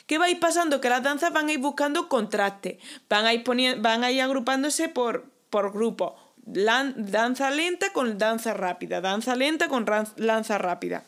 ¿Qué 0.07 0.17
va 0.17 0.27
a 0.27 0.31
ir 0.31 0.39
pasando? 0.39 0.81
Que 0.81 0.89
las 0.89 1.03
danzas 1.03 1.33
van 1.33 1.49
a 1.49 1.53
ir 1.53 1.59
buscando 1.59 2.09
contraste, 2.09 2.79
van 3.09 3.27
a 3.27 3.35
ir, 3.35 3.43
van 3.79 4.05
a 4.05 4.13
ir 4.13 4.23
agrupándose 4.23 4.89
por, 4.89 5.29
por 5.51 5.73
grupos. 5.73 6.13
danza 6.47 7.51
lenta 7.51 7.93
con 7.93 8.17
danza 8.17 8.55
rápida, 8.55 9.01
danza 9.01 9.35
lenta 9.35 9.67
con 9.67 9.85
danza 10.17 10.57
rápida. 10.57 11.03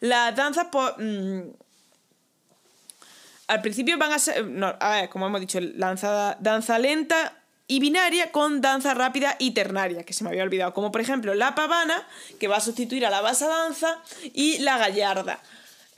Las 0.00 0.36
danzas, 0.36 0.66
por, 0.66 1.02
mm, 1.02 1.50
al 3.46 3.62
principio 3.62 3.96
van 3.96 4.12
a 4.12 4.18
ser, 4.18 4.44
a 4.78 4.90
ver, 4.90 5.08
como 5.08 5.26
hemos 5.26 5.40
dicho, 5.40 5.58
danza 5.62 6.78
lenta 6.78 7.37
y 7.68 7.80
binaria 7.80 8.32
con 8.32 8.62
danza 8.62 8.94
rápida 8.94 9.36
y 9.38 9.52
ternaria, 9.52 10.02
que 10.02 10.14
se 10.14 10.24
me 10.24 10.30
había 10.30 10.42
olvidado, 10.42 10.72
como 10.72 10.90
por 10.90 11.02
ejemplo 11.02 11.34
la 11.34 11.54
pavana, 11.54 12.02
que 12.40 12.48
va 12.48 12.56
a 12.56 12.60
sustituir 12.60 13.04
a 13.04 13.10
la 13.10 13.20
basa 13.20 13.46
danza, 13.46 13.98
y 14.32 14.58
la 14.58 14.78
gallarda. 14.78 15.38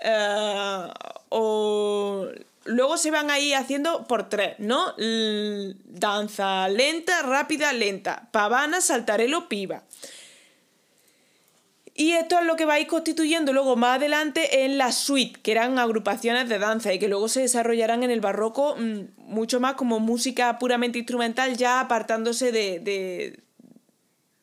Eh, 0.01 0.89
o 1.29 2.27
luego 2.65 2.99
se 2.99 3.11
van 3.13 3.31
a 3.31 3.39
ir 3.39 3.55
haciendo 3.55 4.05
por 4.07 4.29
tres, 4.29 4.57
¿no? 4.59 4.95
danza 5.85 6.69
lenta, 6.69 7.23
rápida, 7.23 7.73
lenta. 7.73 8.29
Pavana, 8.33 8.81
saltarelo, 8.81 9.49
piba. 9.49 9.85
Y 12.01 12.13
esto 12.13 12.39
es 12.39 12.47
lo 12.47 12.57
que 12.57 12.65
va 12.65 12.75
a 12.75 12.81
ir 12.81 12.87
constituyendo 12.87 13.53
luego 13.53 13.77
más 13.77 13.97
adelante 13.97 14.65
en 14.65 14.79
la 14.79 14.91
suite, 14.91 15.39
que 15.43 15.53
eran 15.53 15.79
agrupaciones 15.79 16.49
de 16.49 16.59
danza 16.59 16.95
y 16.95 16.99
que 16.99 17.09
luego 17.09 17.29
se 17.29 17.43
desarrollarán 17.43 18.03
en 18.03 18.11
el 18.11 18.23
barroco 18.23 18.75
mm, 18.75 19.01
mucho 19.19 19.61
más 19.61 19.75
como 19.75 20.01
música 20.01 20.59
puramente 20.59 20.97
instrumental, 20.97 21.59
ya 21.59 21.79
apartándose 21.79 22.53
de, 22.53 22.81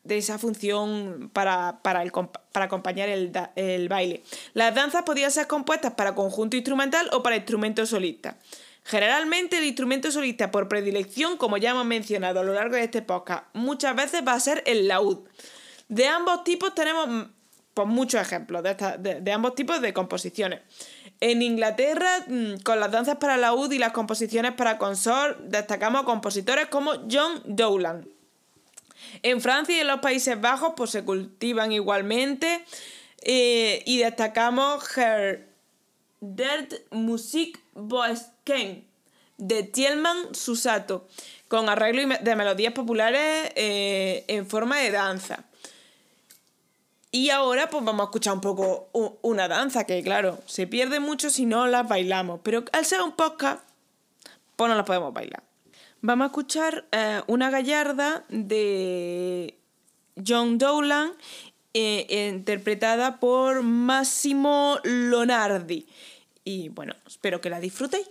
de, 0.05 0.15
esa 0.15 0.37
función 0.37 1.31
para, 1.33 1.79
el, 2.03 2.11
para 2.51 2.65
acompañar 2.65 3.09
el, 3.09 3.31
el, 3.55 3.89
baile. 3.89 4.21
Las 4.53 4.75
danzas 4.75 5.01
podían 5.01 5.31
ser 5.31 5.47
compuestas 5.47 5.93
para 5.93 6.13
conjunto 6.13 6.57
instrumental 6.57 7.09
o 7.11 7.23
para 7.23 7.37
instrumento 7.37 7.87
solista. 7.87 8.37
Generalmente 8.83 9.57
el 9.57 9.65
instrumento 9.65 10.11
solista 10.11 10.51
por 10.51 10.69
predilección, 10.69 11.37
como 11.37 11.57
ya 11.57 11.71
hemos 11.71 11.87
mencionado 11.87 12.39
a 12.39 12.43
lo 12.43 12.53
largo 12.53 12.75
de 12.75 12.83
este 12.83 13.01
podcast, 13.01 13.45
muchas 13.53 13.95
veces 13.95 14.21
va 14.23 14.33
a 14.33 14.39
ser 14.39 14.61
el 14.67 14.87
laúd. 14.87 15.27
De 15.89 16.05
ambos 16.07 16.43
tipos 16.43 16.75
tenemos 16.75 17.29
pues 17.77 17.87
muchos 17.87 18.19
ejemplos 18.19 18.63
de, 18.63 19.31
ambos 19.31 19.53
tipos 19.53 19.79
de 19.81 19.93
composiciones. 19.93 20.61
En 21.19 21.43
Inglaterra, 21.43 22.25
mm, 22.25 22.61
con 22.63 22.79
las 22.79 22.89
danzas 22.89 23.17
para 23.17 23.37
la 23.37 23.49
laúd 23.49 23.71
y 23.71 23.77
las 23.77 23.91
composiciones 23.91 24.53
para 24.53 24.79
consort, 24.79 25.37
destacamos 25.41 26.01
compositores 26.01 26.69
como 26.69 26.93
John 27.07 27.39
Dowland. 27.45 28.07
En 29.21 29.41
Francia 29.41 29.77
y 29.77 29.81
en 29.81 29.85
los 29.85 29.99
Países 29.99 30.41
Bajos, 30.41 30.73
pues 30.75 30.89
se 30.89 31.03
cultivan 31.03 31.71
igualmente. 31.71 32.65
Eh, 33.21 33.83
y 33.85 33.99
destacamos 33.99 34.83
Her 34.97 35.47
Dirt 36.19 36.73
Musik 36.89 37.59
Boesken 37.75 38.87
de 39.37 39.61
Tielman 39.61 40.33
Susato, 40.33 41.07
con 41.47 41.69
arreglo 41.69 42.01
de 42.21 42.35
melodías 42.35 42.73
populares 42.73 43.51
eh, 43.55 44.25
en 44.27 44.47
forma 44.47 44.79
de 44.79 44.89
danza. 44.89 45.45
Y 47.11 47.29
ahora 47.29 47.69
pues 47.69 47.83
vamos 47.83 48.01
a 48.01 48.03
escuchar 48.05 48.33
un 48.33 48.41
poco 48.41 48.89
una 49.21 49.47
danza 49.47 49.85
que 49.85 50.03
claro, 50.03 50.39
se 50.45 50.67
pierde 50.67 50.99
mucho 50.99 51.29
si 51.29 51.45
no 51.45 51.67
las 51.67 51.87
bailamos, 51.87 52.41
pero 52.43 52.65
al 52.73 52.85
ser 52.85 53.01
un 53.01 53.13
podcast 53.13 53.63
pues 54.55 54.69
no 54.69 54.75
las 54.75 54.85
podemos 54.85 55.13
bailar. 55.13 55.43
Vamos 56.01 56.25
a 56.25 56.27
escuchar 56.27 56.85
eh, 56.91 57.21
una 57.27 57.49
gallarda 57.49 58.25
de 58.29 59.57
John 60.25 60.57
Dowland 60.57 61.13
eh, 61.73 62.29
interpretada 62.29 63.19
por 63.19 63.63
Massimo 63.63 64.79
Lonardi. 64.83 65.87
Y 66.43 66.69
bueno, 66.69 66.93
espero 67.05 67.41
que 67.41 67.49
la 67.49 67.59
disfrutéis. 67.59 68.07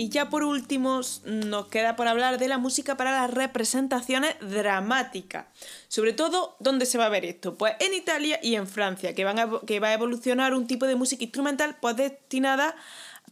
Y 0.00 0.08
ya 0.08 0.30
por 0.30 0.44
último 0.44 1.02
nos 1.26 1.66
queda 1.66 1.94
por 1.94 2.08
hablar 2.08 2.38
de 2.38 2.48
la 2.48 2.56
música 2.56 2.96
para 2.96 3.12
las 3.12 3.30
representaciones 3.30 4.34
dramáticas. 4.40 5.44
Sobre 5.88 6.14
todo, 6.14 6.56
¿dónde 6.58 6.86
se 6.86 6.96
va 6.96 7.04
a 7.04 7.10
ver 7.10 7.26
esto? 7.26 7.58
Pues 7.58 7.74
en 7.80 7.92
Italia 7.92 8.40
y 8.42 8.54
en 8.54 8.66
Francia, 8.66 9.14
que, 9.14 9.26
van 9.26 9.36
que 9.66 9.78
va 9.78 9.88
a 9.88 9.92
evolucionar 9.92 10.54
un 10.54 10.66
tipo 10.66 10.86
de 10.86 10.96
música 10.96 11.22
instrumental 11.22 11.76
pues 11.82 11.96
destinada 11.96 12.74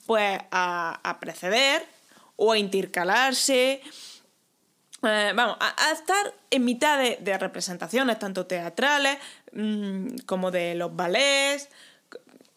pues, 0.04 0.40
a, 0.50 1.16
preceder 1.22 1.86
o 2.36 2.52
a 2.52 2.58
intercalarse. 2.58 3.80
Eh, 5.02 5.32
vamos, 5.34 5.56
a, 5.60 5.90
estar 5.90 6.34
en 6.50 6.66
mitad 6.66 6.98
de, 6.98 7.38
representaciones, 7.38 8.18
tanto 8.18 8.44
teatrales 8.44 9.16
mm, 9.52 10.18
como 10.26 10.50
de 10.50 10.74
los 10.74 10.94
ballets, 10.94 11.70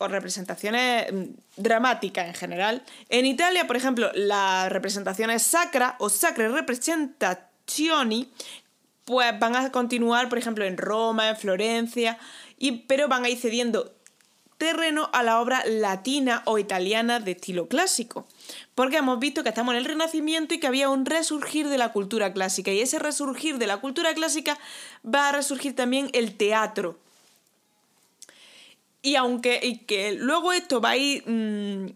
o 0.01 0.07
representaciones 0.07 1.11
mm, 1.11 1.23
dramáticas 1.57 2.27
en 2.27 2.33
general. 2.33 2.83
En 3.09 3.25
Italia, 3.25 3.67
por 3.67 3.77
ejemplo, 3.77 4.11
las 4.13 4.71
representaciones 4.71 5.43
sacra 5.43 5.95
o 5.99 6.09
sacre 6.09 6.49
representazioni 6.49 8.31
pues 9.05 9.37
van 9.39 9.55
a 9.55 9.71
continuar, 9.71 10.29
por 10.29 10.37
ejemplo, 10.37 10.63
en 10.63 10.77
Roma, 10.77 11.29
en 11.29 11.35
Florencia, 11.35 12.17
y, 12.57 12.83
pero 12.83 13.07
van 13.07 13.25
a 13.25 13.29
ir 13.29 13.37
cediendo 13.37 13.93
terreno 14.57 15.09
a 15.11 15.23
la 15.23 15.41
obra 15.41 15.63
latina 15.65 16.43
o 16.45 16.59
italiana 16.59 17.19
de 17.19 17.31
estilo 17.31 17.67
clásico. 17.67 18.27
Porque 18.75 18.97
hemos 18.97 19.19
visto 19.19 19.41
que 19.41 19.49
estamos 19.49 19.73
en 19.73 19.79
el 19.79 19.85
Renacimiento 19.85 20.53
y 20.53 20.59
que 20.59 20.67
había 20.67 20.87
un 20.89 21.07
resurgir 21.07 21.67
de 21.67 21.79
la 21.79 21.91
cultura 21.91 22.31
clásica. 22.31 22.71
Y 22.71 22.79
ese 22.79 22.99
resurgir 22.99 23.57
de 23.57 23.65
la 23.65 23.77
cultura 23.77 24.13
clásica 24.13 24.59
va 25.03 25.29
a 25.29 25.31
resurgir 25.31 25.75
también 25.75 26.11
el 26.13 26.37
teatro. 26.37 26.99
Y 29.01 29.15
aunque 29.15 29.59
y 29.63 29.79
que 29.79 30.13
luego 30.13 30.53
esto 30.53 30.79
va 30.79 30.91
a 30.91 30.97
ir 30.97 31.23
mm, 31.27 31.87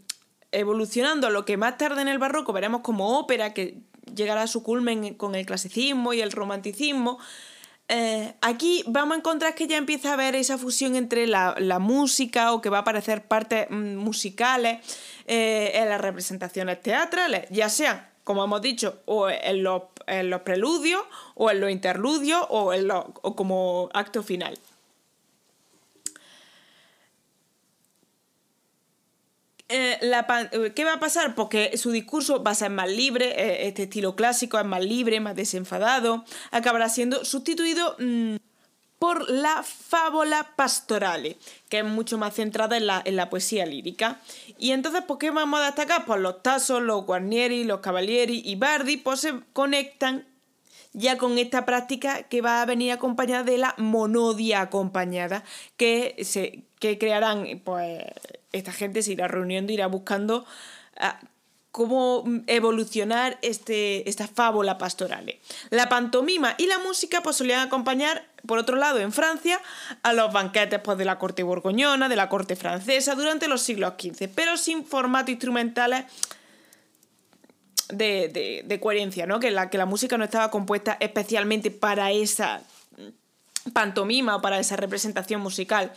evolucionando 0.51 1.27
a 1.27 1.29
lo 1.29 1.45
que 1.45 1.57
más 1.57 1.77
tarde 1.77 2.01
en 2.01 2.07
el 2.07 2.17
barroco 2.17 2.53
veremos 2.53 2.81
como 2.81 3.19
ópera, 3.19 3.53
que 3.53 3.77
llegará 4.13 4.43
a 4.43 4.47
su 4.47 4.63
culmen 4.63 5.13
con 5.15 5.35
el 5.35 5.45
clasicismo 5.45 6.13
y 6.13 6.21
el 6.21 6.31
romanticismo, 6.31 7.19
eh, 7.87 8.33
aquí 8.41 8.83
vamos 8.87 9.15
a 9.15 9.19
encontrar 9.19 9.53
que 9.53 9.67
ya 9.67 9.77
empieza 9.77 10.09
a 10.09 10.13
haber 10.13 10.35
esa 10.35 10.57
fusión 10.57 10.95
entre 10.95 11.27
la, 11.27 11.77
música 11.79 12.51
o 12.51 12.61
que 12.61 12.69
va 12.69 12.77
a 12.77 12.81
aparecer 12.81 13.27
partes 13.27 13.67
mm, 13.69 13.95
musicales 13.95 14.79
eh, 15.27 15.71
en 15.75 15.89
las 15.89 16.01
representaciones 16.01 16.81
teatrales, 16.81 17.47
ya 17.51 17.69
sean, 17.69 18.07
como 18.23 18.43
hemos 18.43 18.61
dicho, 18.61 19.01
o 19.05 19.29
en 19.29 19.63
los, 19.63 19.83
preludios, 20.43 21.03
o 21.35 21.51
en 21.51 21.61
los 21.61 21.69
interludios, 21.69 22.43
o, 22.49 22.73
en 22.73 22.89
o 22.91 23.35
como 23.35 23.89
acto 23.93 24.23
final. 24.23 24.57
Eh, 29.67 29.99
eh, 30.01 30.73
¿Qué 30.75 30.85
va 30.85 30.93
a 30.93 30.99
pasar? 30.99 31.33
Porque 31.33 31.75
su 31.77 31.91
discurso 31.91 32.43
va 32.43 32.51
a 32.51 32.55
ser 32.55 32.69
más 32.69 32.89
libre, 32.89 33.29
eh, 33.29 33.67
este 33.67 33.83
estilo 33.83 34.15
clásico 34.15 34.59
es 34.59 34.65
más 34.65 34.83
libre, 34.83 35.19
más 35.19 35.35
desenfadado, 35.35 36.23
acabará 36.51 36.87
siendo 36.87 37.25
sustituido 37.25 37.95
mm, 37.97 38.35
por 38.99 39.27
la 39.29 39.63
fábula 39.63 40.51
pastorale, 40.55 41.37
que 41.67 41.79
es 41.79 41.85
mucho 41.85 42.19
más 42.19 42.35
centrada 42.35 42.77
en 42.77 43.15
la, 43.15 43.29
poesía 43.29 43.65
lírica. 43.65 44.21
Y 44.59 44.71
entonces, 44.71 45.01
¿por 45.01 45.17
qué 45.17 45.31
vamos 45.31 45.59
a 45.59 45.65
destacar? 45.65 46.05
Pues 46.05 46.21
los 46.21 46.43
Tasos, 46.43 46.83
los 46.83 47.05
Guarnieri, 47.05 47.63
los 47.63 47.79
Cavalieri 47.79 48.43
y 48.45 48.55
Bardi 48.55 48.97
pues 48.97 49.21
se 49.21 49.33
conectan 49.53 50.27
ya 50.95 51.17
con 51.17 51.37
esta 51.37 51.65
práctica 51.65 52.23
que 52.23 52.41
va 52.41 52.61
a 52.61 52.65
venir 52.65 52.91
acompañada 52.91 53.43
de 53.43 53.57
la 53.57 53.75
monodia 53.77 54.61
acompañada, 54.61 55.43
que, 55.77 56.15
se, 56.23 56.63
que 56.79 56.97
crearán, 56.97 57.61
pues 57.63 58.03
esta 58.53 58.71
gente 58.71 59.03
se 59.03 59.11
irá 59.11 59.27
reuniendo, 59.27 59.73
irá 59.73 59.87
buscando 59.87 60.45
ah, 60.97 61.19
cómo 61.71 62.23
evolucionar 62.47 63.37
este, 63.41 64.09
esta 64.09 64.27
fábula 64.27 64.77
pastoral. 64.77 65.35
La 65.69 65.89
pantomima 65.89 66.55
y 66.57 66.67
la 66.67 66.79
música 66.79 67.21
pues, 67.21 67.35
solían 67.35 67.59
acompañar, 67.59 68.25
por 68.47 68.57
otro 68.57 68.77
lado, 68.77 68.99
en 68.99 69.11
Francia, 69.11 69.59
a 70.01 70.13
los 70.13 70.31
banquetes 70.31 70.79
pues, 70.79 70.97
de 70.97 71.03
la 71.03 71.19
corte 71.19 71.43
borgoñona, 71.43 72.07
de 72.07 72.15
la 72.15 72.29
corte 72.29 72.55
francesa, 72.55 73.15
durante 73.15 73.49
los 73.49 73.61
siglos 73.61 73.95
XV, 73.99 74.29
pero 74.33 74.55
sin 74.55 74.85
formatos 74.85 75.31
instrumentales 75.31 76.05
de, 77.89 78.79
coherencia, 78.81 79.25
¿no? 79.25 79.39
Que 79.39 79.51
la, 79.51 79.69
que 79.69 79.77
la 79.77 79.85
música 79.85 80.17
no 80.17 80.23
estaba 80.23 80.51
compuesta 80.51 80.97
especialmente 80.99 81.71
para 81.71 82.11
esa 82.11 82.61
pantomima 83.73 84.41
para 84.41 84.59
esa 84.59 84.75
representación 84.75 85.41
musical. 85.41 85.91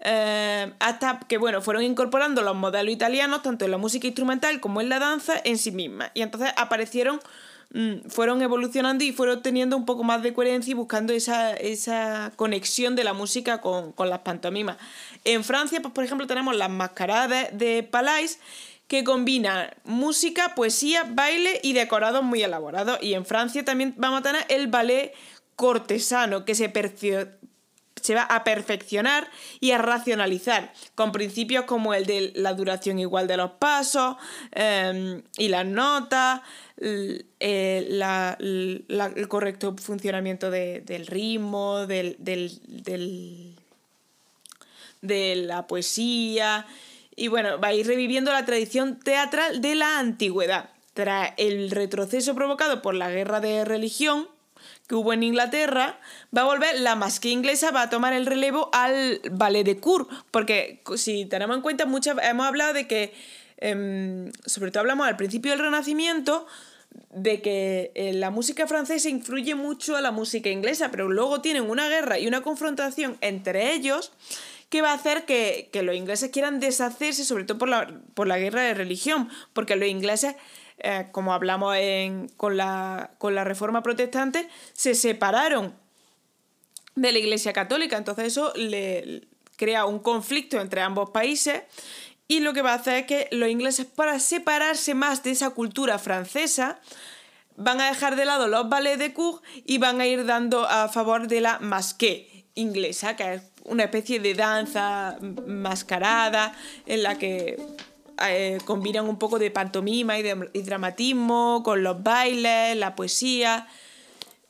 Eh, 0.00 0.72
hasta 0.78 1.20
que 1.20 1.38
bueno, 1.38 1.62
fueron 1.62 1.82
incorporando 1.82 2.42
los 2.42 2.54
modelos 2.54 2.92
italianos 2.92 3.42
tanto 3.42 3.64
en 3.64 3.70
la 3.70 3.78
música 3.78 4.06
instrumental 4.06 4.60
como 4.60 4.80
en 4.80 4.88
la 4.88 4.98
danza 4.98 5.34
en 5.44 5.58
sí 5.58 5.70
misma. 5.70 6.10
Y 6.14 6.22
entonces 6.22 6.52
aparecieron, 6.56 7.20
mm, 7.72 8.08
fueron 8.08 8.42
evolucionando 8.42 9.04
y 9.04 9.12
fueron 9.12 9.42
teniendo 9.42 9.76
un 9.76 9.86
poco 9.86 10.04
más 10.04 10.22
de 10.22 10.34
coherencia 10.34 10.72
y 10.72 10.74
buscando 10.74 11.12
esa, 11.12 12.32
conexión 12.36 12.94
de 12.94 13.04
la 13.04 13.14
música 13.14 13.60
con, 13.60 13.94
las 13.98 14.20
pantomimas. 14.20 14.76
En 15.24 15.44
Francia, 15.44 15.80
pues 15.80 15.94
por 15.94 16.04
ejemplo, 16.04 16.26
tenemos 16.26 16.54
las 16.56 16.70
mascaradas 16.70 17.48
de 17.52 17.82
Palais 17.82 18.38
que 18.88 19.04
combinan 19.04 19.70
música, 19.84 20.54
poesía, 20.54 21.04
baile 21.08 21.60
y 21.62 21.72
decorados 21.72 22.22
muy 22.22 22.42
elaborados. 22.42 22.98
Y 23.02 23.14
en 23.14 23.26
Francia 23.26 23.64
también 23.64 23.94
vamos 23.96 24.20
a 24.20 24.22
tener 24.22 24.44
el 24.48 24.68
ballet 24.68 25.12
cortesano, 25.56 26.44
que 26.44 26.54
se, 26.54 26.72
se 28.00 28.14
va 28.14 28.22
a 28.22 28.44
perfeccionar 28.44 29.28
y 29.58 29.72
a 29.72 29.78
racionalizar, 29.78 30.72
con 30.94 31.10
principios 31.10 31.64
como 31.64 31.94
el 31.94 32.06
de 32.06 32.32
la 32.36 32.54
duración 32.54 32.98
igual 32.98 33.26
de 33.26 33.36
los 33.36 33.52
pasos 33.52 34.16
em, 34.52 35.22
y 35.36 35.48
las 35.48 35.66
notas, 35.66 36.42
el, 36.78 38.04
correcto 39.28 39.74
funcionamiento 39.76 40.50
del 40.50 41.06
ritmo, 41.06 41.86
del, 41.86 42.16
de 45.00 45.36
la 45.36 45.66
poesía. 45.66 46.66
Y 47.16 47.28
bueno, 47.28 47.58
va 47.58 47.68
a 47.68 47.74
ir 47.74 47.86
reviviendo 47.86 48.30
la 48.30 48.44
tradición 48.44 49.00
teatral 49.00 49.62
de 49.62 49.74
la 49.74 49.98
antigüedad. 49.98 50.70
Tras 50.92 51.32
el 51.38 51.70
retroceso 51.70 52.34
provocado 52.34 52.82
por 52.82 52.94
la 52.94 53.10
guerra 53.10 53.40
de 53.40 53.64
religión, 53.64 54.28
que 54.86 54.94
hubo 54.94 55.12
en 55.12 55.22
Inglaterra, 55.22 55.98
va 56.36 56.42
a 56.42 56.44
volver 56.44 56.78
la 56.80 56.94
masqué 56.94 57.30
inglesa, 57.30 57.70
va 57.70 57.82
a 57.82 57.90
tomar 57.90 58.12
el 58.12 58.26
relevo 58.26 58.70
al 58.72 59.20
ballet 59.30 59.64
de 59.64 59.78
Cour, 59.78 60.06
porque 60.30 60.82
si 60.96 61.24
tenemos 61.26 61.56
en 61.56 61.62
cuenta, 61.62 61.84
hemos 61.84 62.46
hablado 62.46 62.72
de 62.72 62.86
que, 62.86 63.14
em, 63.58 64.30
sobre 64.44 64.70
todo 64.70 64.80
hablamos 64.80 65.06
al 65.06 65.16
principio 65.16 65.52
del 65.52 65.60
Renacimiento, 65.60 66.46
de 67.10 67.42
que 67.42 67.92
eh, 67.94 68.12
la 68.14 68.30
música 68.30 68.66
francesa 68.66 69.08
influye 69.08 69.54
mucho 69.54 69.96
a 69.96 70.00
la 70.00 70.12
música 70.12 70.48
inglesa, 70.50 70.90
pero 70.90 71.08
luego 71.08 71.40
tienen 71.40 71.68
una 71.68 71.88
guerra 71.88 72.18
y 72.18 72.26
una 72.26 72.42
confrontación 72.42 73.18
entre 73.20 73.72
ellos 73.72 74.12
que 74.68 74.82
va 74.82 74.90
a 74.90 74.94
hacer 74.94 75.24
que, 75.24 75.70
los 75.82 75.94
ingleses 75.94 76.30
quieran 76.30 76.60
deshacerse, 76.60 77.24
sobre 77.24 77.44
todo 77.44 77.58
por 77.58 77.68
la, 77.68 78.00
por 78.14 78.26
la 78.26 78.38
guerra 78.38 78.62
de 78.62 78.74
religión, 78.74 79.28
porque 79.52 79.76
los 79.76 79.88
ingleses 79.88 80.36
eh, 80.78 81.08
como 81.10 81.32
hablamos 81.32 81.74
con, 82.36 82.56
la, 82.56 83.10
reforma 83.44 83.82
protestante, 83.82 84.48
se 84.74 84.94
separaron 84.94 85.74
de 86.94 87.12
la 87.12 87.18
Iglesia 87.18 87.52
Católica. 87.52 87.96
Entonces 87.96 88.26
eso 88.26 88.52
le 88.56 89.26
crea 89.56 89.86
un 89.86 90.00
conflicto 90.00 90.60
entre 90.60 90.82
ambos 90.82 91.10
países 91.10 91.62
y 92.28 92.40
lo 92.40 92.52
que 92.52 92.62
va 92.62 92.72
a 92.72 92.76
hacer 92.76 92.94
es 92.94 93.06
que 93.06 93.28
los 93.30 93.48
ingleses, 93.48 93.86
para 93.86 94.18
separarse 94.20 94.94
más 94.94 95.22
de 95.22 95.30
esa 95.30 95.50
cultura 95.50 95.98
francesa, 95.98 96.80
van 97.56 97.80
a 97.80 97.88
dejar 97.88 98.16
de 98.16 98.26
lado 98.26 98.48
los 98.48 98.68
ballets 98.68 98.98
de 98.98 99.14
cour 99.14 99.40
y 99.64 99.78
van 99.78 100.00
a 100.00 100.06
ir 100.06 100.26
dando 100.26 100.66
a 100.68 100.88
favor 100.88 101.26
de 101.26 101.40
la 101.40 101.58
masqué 101.60 102.44
inglesa, 102.54 103.16
que 103.16 103.34
es 103.34 103.42
una 103.68 103.84
especie 103.84 104.20
de 104.20 104.34
danza 104.34 105.18
mascarada 105.46 106.52
en 106.86 107.02
la 107.02 107.18
que 107.18 107.56
eh, 108.26 108.58
combinan 108.64 109.08
un 109.08 109.18
poco 109.18 109.38
de 109.38 109.50
pantomima 109.50 110.18
y, 110.18 110.22
dramatismo 110.62 111.62
con 111.62 111.82
los 111.82 112.02
bailes, 112.02 112.76
la 112.76 112.94
poesía 112.94 113.66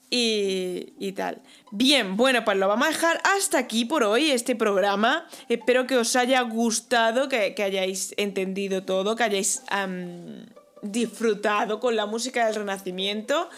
y, 0.09 1.13
tal. 1.13 1.43
Bien, 1.73 2.17
bueno, 2.17 2.45
pues 2.45 2.57
lo 2.59 2.69
vamos 2.69 2.87
a 2.87 2.91
dejar 2.91 3.21
hasta 3.25 3.59
aquí 3.59 3.85
por 3.85 4.05
hoy, 4.05 4.31
este 4.31 4.55
programa. 4.55 5.27
Espero 5.49 5.87
que 5.87 5.97
os 5.97 6.15
haya 6.15 6.41
gustado, 6.43 7.29
que, 7.29 7.55
hayáis 7.63 8.15
entendido 8.17 8.85
todo, 8.85 9.17
que 9.17 9.25
hayáis 9.25 9.63
disfrutado 10.83 11.81
con 11.81 11.97
la 11.97 12.07
música 12.07 12.47
del 12.47 12.55
Renacimiento. 12.55 13.51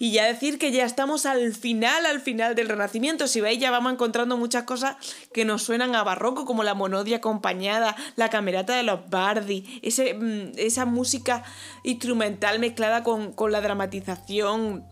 Y 0.00 0.12
ya 0.12 0.26
decir 0.26 0.58
que 0.58 0.70
ya 0.70 0.84
estamos 0.84 1.26
al 1.26 1.52
final, 1.54 2.06
al 2.06 2.20
final 2.20 2.54
del 2.54 2.68
Renacimiento. 2.68 3.26
Si 3.26 3.40
veis, 3.40 3.58
ya 3.58 3.72
vamos 3.72 3.92
encontrando 3.92 4.36
muchas 4.36 4.62
cosas 4.62 4.96
que 5.32 5.44
nos 5.44 5.64
suenan 5.64 5.96
a 5.96 6.04
barroco, 6.04 6.44
como 6.44 6.62
la 6.62 6.74
monodia 6.74 7.16
acompañada, 7.16 7.96
la 8.14 8.30
camerata 8.30 8.76
de 8.76 8.84
los 8.84 9.10
Bardi, 9.10 9.80
ese, 9.82 10.14
mm, 10.14 10.52
esa 10.56 10.84
música 10.84 11.42
instrumental 11.82 12.60
mezclada 12.60 13.02
con, 13.02 13.34
la 13.50 13.60
dramatización 13.60 14.84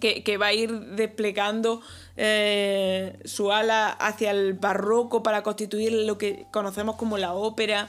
que, 0.00 0.38
va 0.38 0.46
a 0.46 0.52
ir 0.52 0.72
desplegando 0.96 1.80
eh, 2.16 3.20
su 3.24 3.52
ala 3.52 3.90
hacia 3.90 4.32
el 4.32 4.54
barroco 4.54 5.22
para 5.22 5.44
constituir 5.44 5.92
lo 5.92 6.18
que 6.18 6.46
conocemos 6.50 6.96
como 6.96 7.16
la 7.16 7.32
ópera. 7.32 7.88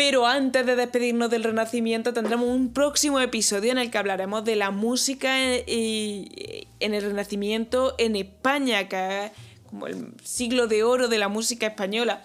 Pero 0.00 0.26
antes 0.26 0.64
de 0.64 0.76
despedirnos 0.76 1.28
del 1.28 1.44
Renacimiento 1.44 2.14
tendremos 2.14 2.48
un 2.48 2.72
próximo 2.72 3.20
episodio 3.20 3.70
en 3.70 3.76
el 3.76 3.90
que 3.90 3.98
hablaremos 3.98 4.42
de 4.46 4.56
la 4.56 4.70
música 4.70 5.38
en 5.38 6.64
el 6.80 7.02
Renacimiento 7.02 7.94
en 7.98 8.16
España, 8.16 8.88
que 8.88 9.26
es 9.26 9.32
como 9.68 9.88
el 9.88 10.14
siglo 10.24 10.68
de 10.68 10.84
oro 10.84 11.08
de 11.08 11.18
la 11.18 11.28
música 11.28 11.66
española. 11.66 12.22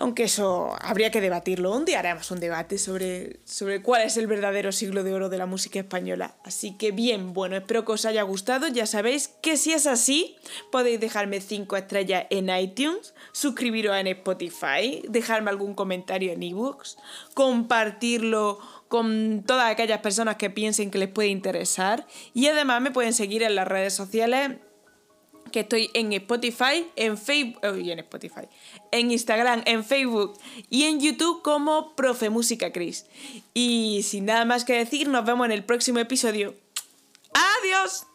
Aunque 0.00 0.24
eso 0.24 0.74
habría 0.80 1.10
que 1.10 1.20
debatirlo. 1.20 1.76
Un 1.76 1.84
día 1.84 1.98
haremos 1.98 2.30
un 2.30 2.40
debate 2.40 2.78
sobre, 2.78 3.38
sobre 3.44 3.82
cuál 3.82 4.00
es 4.00 4.16
el 4.16 4.26
verdadero 4.26 4.72
siglo 4.72 5.04
de 5.04 5.12
oro 5.12 5.28
de 5.28 5.36
la 5.36 5.44
música 5.44 5.78
española. 5.78 6.36
Así 6.42 6.74
que 6.78 6.90
bien, 6.90 7.34
bueno, 7.34 7.54
espero 7.54 7.84
que 7.84 7.92
os 7.92 8.06
haya 8.06 8.22
gustado. 8.22 8.66
Ya 8.68 8.86
sabéis 8.86 9.28
que 9.28 9.58
si 9.58 9.74
es 9.74 9.86
así, 9.86 10.36
podéis 10.72 11.00
dejarme 11.00 11.42
5 11.42 11.76
estrellas 11.76 12.24
en 12.30 12.48
iTunes, 12.48 13.12
suscribiros 13.32 13.94
en 13.94 14.06
Spotify, 14.06 15.02
dejarme 15.06 15.50
algún 15.50 15.74
comentario 15.74 16.32
en 16.32 16.44
ebooks, 16.44 16.96
compartirlo 17.34 18.58
con 18.88 19.44
todas 19.46 19.70
aquellas 19.70 20.00
personas 20.00 20.36
que 20.36 20.48
piensen 20.48 20.90
que 20.90 20.96
les 20.96 21.10
puede 21.10 21.28
interesar. 21.28 22.06
Y 22.32 22.46
además 22.46 22.80
me 22.80 22.90
pueden 22.90 23.12
seguir 23.12 23.42
en 23.42 23.54
las 23.54 23.68
redes 23.68 23.92
sociales 23.92 24.52
que 25.50 25.60
estoy 25.60 25.90
en 25.94 26.12
Spotify, 26.12 26.86
en 26.96 27.18
Facebook, 27.18 27.60
en 27.62 27.98
Spotify, 27.98 28.48
en 28.92 29.10
Instagram, 29.10 29.62
en 29.66 29.84
Facebook 29.84 30.38
y 30.68 30.84
en 30.84 31.00
YouTube 31.00 31.42
como 31.42 31.94
Profe 31.94 32.30
Música 32.30 32.72
Cris. 32.72 33.06
Y 33.54 34.02
sin 34.04 34.26
nada 34.26 34.44
más 34.44 34.64
que 34.64 34.74
decir, 34.74 35.08
nos 35.08 35.24
vemos 35.24 35.46
en 35.46 35.52
el 35.52 35.64
próximo 35.64 35.98
episodio. 35.98 36.54
¡Adiós! 37.32 38.09